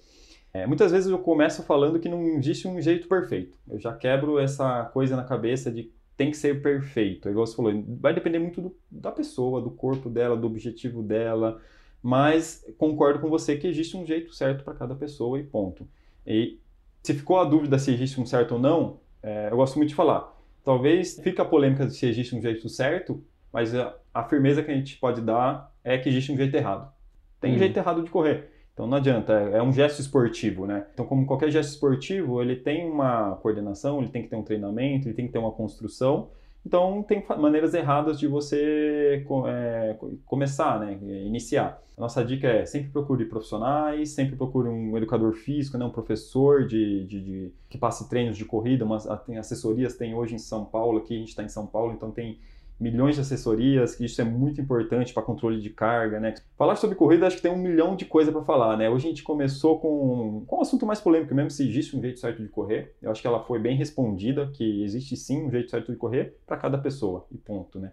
É, 0.53 0.67
muitas 0.67 0.91
vezes 0.91 1.11
eu 1.11 1.19
começo 1.19 1.63
falando 1.63 2.01
que 2.01 2.09
não 2.09 2.39
existe 2.39 2.67
um 2.67 2.81
jeito 2.81 3.07
perfeito. 3.09 3.57
Eu 3.69 3.79
já 3.79 3.93
quebro 3.93 4.39
essa 4.39 4.85
coisa 4.87 5.15
na 5.17 5.25
cabeça 5.25 5.71
de 5.71 5.91
tem 6.17 6.31
que 6.31 6.37
ser 6.37 6.61
perfeito. 6.61 7.29
É 7.29 7.31
Igual 7.31 7.47
você 7.47 7.57
falou, 7.57 7.73
vai 8.01 8.13
depender 8.13 8.39
muito 8.39 8.61
do, 8.61 8.77
da 8.91 9.11
pessoa, 9.11 9.61
do 9.61 9.71
corpo 9.71 10.11
dela, 10.11 10.37
do 10.37 10.47
objetivo 10.47 11.03
dela. 11.03 11.61
Mas 12.03 12.65
concordo 12.77 13.21
com 13.21 13.29
você 13.29 13.57
que 13.57 13.67
existe 13.67 13.97
um 13.97 14.05
jeito 14.05 14.35
certo 14.35 14.65
para 14.65 14.75
cada 14.75 14.95
pessoa 14.95 15.39
e 15.39 15.43
ponto. 15.43 15.87
E 16.27 16.59
se 17.03 17.15
ficou 17.15 17.39
a 17.39 17.45
dúvida 17.45 17.79
se 17.79 17.93
existe 17.93 18.21
um 18.21 18.27
certo 18.27 18.53
ou 18.53 18.61
não, 18.61 19.01
é, 19.23 19.49
eu 19.51 19.57
gosto 19.57 19.77
muito 19.77 19.91
de 19.91 19.95
falar. 19.95 20.37
Talvez 20.65 21.19
fique 21.23 21.41
a 21.41 21.45
polêmica 21.45 21.87
de 21.87 21.95
se 21.95 22.07
existe 22.07 22.35
um 22.37 22.43
jeito 22.43 22.69
certo, 22.69 23.23
mas 23.53 23.75
a, 23.75 23.95
a, 24.13 24.25
firmeza 24.25 24.63
que 24.63 24.71
a 24.71 24.75
gente 24.75 24.97
pode 24.99 25.21
dar 25.21 25.73
é 25.83 25.97
que 25.99 26.09
existe 26.09 26.33
um 26.33 26.37
jeito 26.37 26.55
errado. 26.55 26.93
Tem 27.41 27.51
um 27.51 27.55
Uhum. 27.55 27.59
jeito 27.61 27.77
errado 27.79 28.03
de 28.03 28.11
correr. 28.11 28.51
Então 28.81 28.89
não 28.89 28.97
adianta, 28.97 29.35
é, 29.35 29.59
é 29.59 29.63
um 29.63 29.71
gesto 29.71 30.01
esportivo, 30.01 30.67
né? 30.67 30.87
Então, 30.95 31.05
como 31.05 31.27
qualquer 31.27 31.51
gesto 31.51 31.69
esportivo, 31.69 32.41
ele 32.41 32.57
tem 32.57 32.91
uma 32.91 33.37
coordenação, 33.37 33.99
ele 34.01 34.09
tem 34.09 34.23
que 34.23 34.29
ter 34.29 34.37
um 34.37 34.43
treinamento, 34.43 35.07
ele 35.07 35.15
tem 35.15 35.27
que 35.27 35.33
ter 35.33 35.39
uma 35.39 35.53
construção. 35.53 36.31
Então, 36.65 37.03
tem 37.03 37.23
maneiras 37.39 37.75
erradas 37.75 38.19
de 38.19 38.27
você 38.27 39.23
é, 39.47 39.95
co- 39.99 40.13
começar, 40.25 40.81
né? 40.81 40.99
Iniciar. 41.27 41.83
A 41.95 42.01
nossa 42.01 42.25
dica 42.25 42.47
é 42.49 42.65
sempre 42.65 42.89
procure 42.89 43.27
profissionais, 43.27 44.13
sempre 44.13 44.35
procure 44.35 44.71
um 44.71 44.97
educador 44.97 45.35
físico, 45.35 45.77
né? 45.77 45.85
um 45.85 45.91
professor 45.91 46.67
de, 46.67 47.05
de- 47.05 47.21
de- 47.21 47.53
que 47.69 47.77
passe 47.77 48.09
treinos 48.09 48.39
de 48.39 48.47
corrida. 48.47 48.87
Umas, 48.87 49.07
tem 49.27 49.37
assessorias, 49.37 49.95
tem 49.95 50.15
hoje 50.15 50.37
em 50.37 50.39
São 50.39 50.65
Paulo, 50.65 51.01
aqui 51.01 51.15
a 51.15 51.19
gente 51.19 51.29
está 51.29 51.43
em 51.43 51.51
São 51.51 51.67
Paulo, 51.67 51.93
então 51.93 52.11
tem 52.11 52.39
milhões 52.81 53.15
de 53.15 53.21
assessorias, 53.21 53.95
que 53.95 54.07
isso 54.07 54.21
é 54.21 54.25
muito 54.25 54.61
importante 54.61 55.13
para 55.13 55.23
controle 55.23 55.61
de 55.61 55.69
carga, 55.69 56.19
né? 56.19 56.35
Falar 56.57 56.77
sobre 56.77 56.97
corrida, 56.97 57.27
acho 57.27 57.37
que 57.37 57.43
tem 57.43 57.53
um 57.53 57.59
milhão 57.59 57.95
de 57.95 58.07
coisa 58.07 58.33
para 58.33 58.43
falar, 58.43 58.77
né? 58.79 58.89
Hoje 58.89 59.07
a 59.07 59.11
gente 59.11 59.23
começou 59.23 59.79
com, 59.79 60.45
com 60.47 60.57
um 60.57 60.61
assunto 60.63 60.87
mais 60.87 61.01
polêmico 61.01 61.35
mesmo, 61.35 61.51
se 61.51 61.69
existe 61.69 61.95
um 61.95 62.01
jeito 62.01 62.19
certo 62.19 62.43
de 62.43 62.49
correr. 62.49 62.95
Eu 63.03 63.11
acho 63.11 63.21
que 63.21 63.29
ela 63.29 63.45
foi 63.45 63.59
bem 63.59 63.77
respondida, 63.77 64.51
que 64.55 64.83
existe 64.83 65.15
sim 65.17 65.45
um 65.45 65.51
jeito 65.51 65.71
certo 65.71 65.93
de 65.93 65.99
correr 65.99 66.37
para 66.47 66.57
cada 66.57 66.79
pessoa, 66.79 67.27
e 67.31 67.37
ponto, 67.37 67.79
né? 67.79 67.93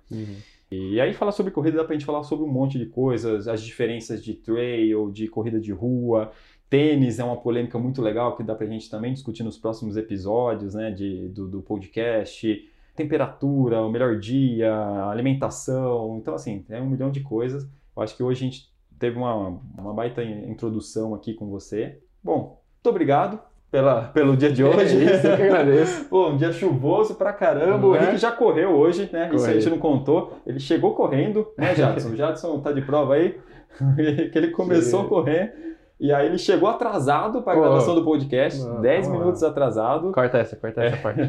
E 0.72 1.00
aí 1.02 1.14
falar 1.14 1.34
sobre 1.34 1.52
corrida 1.52 1.78
dá 1.78 1.84
pra 1.84 1.94
gente 1.94 2.06
falar 2.06 2.24
sobre 2.24 2.46
um 2.46 2.52
monte 2.52 2.78
de 2.78 2.86
coisas, 2.86 3.48
as 3.48 3.62
diferenças 3.62 4.24
de 4.24 4.34
trail, 4.34 5.12
de 5.12 5.28
corrida 5.28 5.60
de 5.60 5.72
rua, 5.72 6.32
tênis 6.70 7.20
é 7.20 7.24
uma 7.24 7.38
polêmica 7.38 7.78
muito 7.80 8.02
legal 8.02 8.36
que 8.36 8.44
dá 8.44 8.54
pra 8.56 8.68
gente 8.68 8.90
também 8.90 9.14
discutir 9.14 9.44
nos 9.44 9.58
próximos 9.58 9.96
episódios, 9.96 10.74
né, 10.74 10.92
de, 10.92 11.30
do, 11.30 11.48
do 11.48 11.62
podcast, 11.62 12.68
temperatura, 12.98 13.82
o 13.82 13.90
melhor 13.92 14.18
dia, 14.18 14.74
alimentação, 15.10 16.18
então 16.18 16.34
assim, 16.34 16.66
é 16.70 16.82
um 16.82 16.90
milhão 16.90 17.12
de 17.12 17.22
coisas. 17.22 17.64
Eu 17.96 18.04
acho 18.04 18.18
que 18.18 18.24
hoje 18.24 18.44
a 18.44 18.50
gente 18.50 18.70
teve 19.00 19.18
uma, 19.18 19.60
uma 19.78 19.94
baita 19.94 20.24
introdução 20.24 21.14
aqui 21.14 21.34
com 21.34 21.48
você. 21.48 22.00
Bom, 22.24 22.60
muito 22.76 22.90
obrigado 22.90 23.40
pela, 23.72 24.06
pelo 24.06 24.36
dia 24.36 24.52
de 24.52 24.64
hoje. 24.64 24.98
É 24.98 25.16
isso, 25.16 25.28
eu 25.28 25.38
que 25.38 25.44
agradeço. 25.44 26.06
Pô, 26.10 26.30
um 26.30 26.38
dia 26.38 26.52
chuvoso 26.52 27.16
pra 27.16 27.32
caramba. 27.32 27.78
Não 27.78 27.90
o 27.90 27.96
é? 27.96 28.00
Henrique 28.02 28.18
já 28.18 28.32
correu 28.32 28.72
hoje, 28.72 29.08
né? 29.14 29.30
Isso 29.34 29.46
a 29.46 29.54
gente 29.54 29.70
não 29.70 29.78
contou. 29.78 30.34
Ele 30.46 30.60
chegou 30.60 30.96
correndo, 30.96 31.48
né, 31.58 31.76
Jadson? 31.76 32.10
O 32.10 32.16
Jadson 32.18 32.60
tá 32.62 32.72
de 32.72 32.82
prova 32.82 33.14
aí, 33.14 33.40
que 34.32 34.38
ele 34.38 34.50
começou 34.50 35.02
a 35.02 35.04
Cheguei. 35.04 35.18
correr. 35.18 35.78
E 36.00 36.14
aí 36.14 36.28
ele 36.28 36.38
chegou 36.38 36.70
atrasado 36.70 37.42
para 37.42 37.54
a 37.54 37.56
gravação 37.62 37.96
do 37.96 38.04
podcast, 38.04 38.62
Não, 38.64 38.82
10 38.82 39.02
calma 39.02 39.18
lá. 39.18 39.24
minutos 39.24 39.44
atrasado. 39.44 40.12
Corta 40.12 40.38
essa, 40.38 40.56
corta 40.56 40.84
essa 40.84 40.98
parte. 40.98 41.22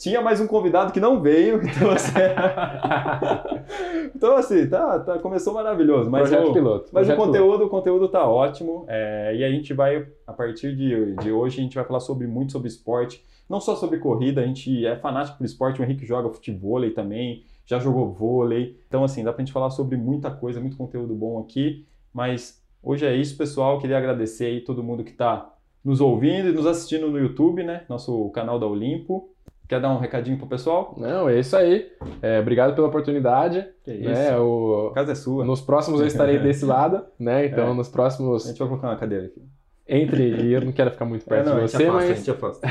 Tinha 0.00 0.22
mais 0.22 0.40
um 0.40 0.46
convidado 0.46 0.94
que 0.94 0.98
não 0.98 1.20
veio, 1.20 1.60
então 1.62 1.90
assim, 1.90 2.14
então, 4.16 4.34
assim 4.34 4.66
tá, 4.66 4.98
tá- 4.98 5.18
começou 5.18 5.52
maravilhoso. 5.52 6.08
Mas, 6.08 6.30
projeto 6.30 6.48
o, 6.48 6.52
piloto. 6.54 6.90
mas 6.90 7.06
o 7.06 7.12
projeto 7.12 7.16
conteúdo, 7.18 7.64
o 7.66 7.68
conteúdo 7.68 8.08
tá 8.08 8.26
ótimo. 8.26 8.86
é, 8.88 9.36
e 9.36 9.44
a 9.44 9.50
gente 9.50 9.74
vai, 9.74 10.06
a 10.26 10.32
partir 10.32 10.74
de, 10.74 11.14
de 11.16 11.30
hoje, 11.30 11.60
a 11.60 11.62
gente 11.62 11.74
vai 11.74 11.84
falar 11.84 12.00
sobre 12.00 12.26
muito 12.26 12.52
sobre 12.52 12.68
esporte. 12.68 13.22
Não 13.46 13.60
só 13.60 13.76
sobre 13.76 13.98
corrida, 13.98 14.40
a 14.40 14.46
gente 14.46 14.86
é 14.86 14.96
fanático 14.96 15.36
por 15.36 15.44
esporte. 15.44 15.82
O 15.82 15.84
Henrique 15.84 16.06
joga 16.06 16.30
futebol 16.30 16.90
também, 16.92 17.44
já 17.66 17.78
jogou 17.78 18.10
vôlei. 18.10 18.80
Então, 18.88 19.04
assim, 19.04 19.22
dá 19.22 19.34
pra 19.34 19.44
gente 19.44 19.52
falar 19.52 19.68
sobre 19.68 19.98
muita 19.98 20.30
coisa, 20.30 20.60
muito 20.60 20.78
conteúdo 20.78 21.14
bom 21.14 21.38
aqui. 21.40 21.84
Mas 22.10 22.64
hoje 22.82 23.04
é 23.04 23.14
isso, 23.14 23.36
pessoal. 23.36 23.78
Queria 23.78 23.98
agradecer 23.98 24.46
aí 24.46 24.60
todo 24.62 24.82
mundo 24.82 25.04
que 25.04 25.12
tá 25.12 25.52
nos 25.84 26.00
ouvindo 26.00 26.48
e 26.48 26.52
nos 26.52 26.64
assistindo 26.64 27.10
no 27.10 27.18
YouTube, 27.18 27.62
né? 27.62 27.84
Nosso 27.86 28.30
canal 28.30 28.58
da 28.58 28.66
Olimpo. 28.66 29.29
Quer 29.70 29.80
dar 29.80 29.90
um 29.94 29.98
recadinho 29.98 30.36
pro 30.36 30.48
pessoal? 30.48 30.94
Não, 30.98 31.28
é 31.28 31.38
isso 31.38 31.56
aí. 31.56 31.88
É, 32.20 32.40
obrigado 32.40 32.74
pela 32.74 32.88
oportunidade. 32.88 33.64
Que 33.84 33.92
Né, 33.92 34.36
o- 34.36 34.88
A 34.90 34.94
casa 34.94 35.12
é 35.12 35.14
sua. 35.14 35.44
Nos 35.44 35.60
próximos 35.60 36.00
eu 36.00 36.08
estarei 36.08 36.38
desse 36.42 36.64
lado, 36.64 37.02
né? 37.16 37.46
Então, 37.46 37.70
É. 37.70 37.72
nos 37.74 37.88
A 37.88 37.92
próximos. 37.92 38.44
gente 38.46 38.58
vai 38.58 38.66
colocar 38.66 38.88
uma 38.88 38.96
cadeira 38.96 39.26
aqui. 39.26 39.40
Entre. 39.88 40.28
E 40.42 40.52
eu 40.52 40.60
não 40.60 40.72
quero 40.72 40.90
ficar 40.90 41.04
muito 41.04 41.24
perto 41.24 41.46
É, 41.48 41.50
não, 41.50 41.58
a 41.58 41.64
de 41.64 41.68
gente 41.68 41.76
você, 41.82 42.30
afasta, 42.30 42.66
a 42.66 42.70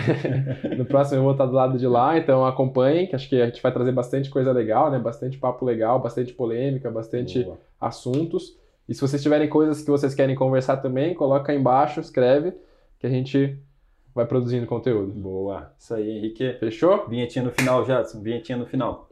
mas 0.68 0.76
no 0.78 0.84
próximo 0.86 1.20
eu 1.20 1.24
vou 1.24 1.32
estar 1.32 1.46
do 1.46 1.54
lado 1.54 1.78
de 1.78 1.88
lá, 1.88 2.18
então 2.18 2.46
acompanhem, 2.46 3.08
que 3.08 3.16
acho 3.16 3.30
que 3.30 3.42
a 3.42 3.46
gente 3.46 3.62
vai 3.64 3.72
trazer 3.72 3.92
bastante 3.94 4.30
coisa 4.30 4.52
legal, 4.52 4.92
né? 4.92 5.00
Bastante 5.00 5.38
papo 5.38 5.64
legal, 5.66 6.00
bastante 6.02 6.34
polêmica, 6.34 6.92
bastante 6.92 7.44
Boa. 7.44 7.58
assuntos. 7.80 8.58
E 8.90 8.94
se 8.94 9.00
vocês 9.02 9.22
tiverem 9.24 9.48
coisas 9.48 9.82
que 9.82 9.90
vocês 9.90 10.14
querem 10.14 10.36
conversar 10.36 10.78
também, 10.78 11.14
coloca 11.14 11.52
aí 11.52 11.58
embaixo, 11.58 12.00
escreve, 12.02 12.54
que 13.00 13.08
a 13.08 13.10
gente 13.10 13.58
vai 14.20 14.28
produzindo 14.28 14.66
conteúdo. 14.68 15.14
Boa. 15.14 15.72
Isso 15.80 15.94
aí, 15.94 16.18
Henrique. 16.18 16.54
Fechou? 16.60 17.08
Vinhetinha 17.08 17.46
no 17.46 17.52
final, 17.52 17.86
Jadson. 17.86 18.22
Vinhetinha 18.22 18.58
no 18.58 18.66
final. 18.66 19.10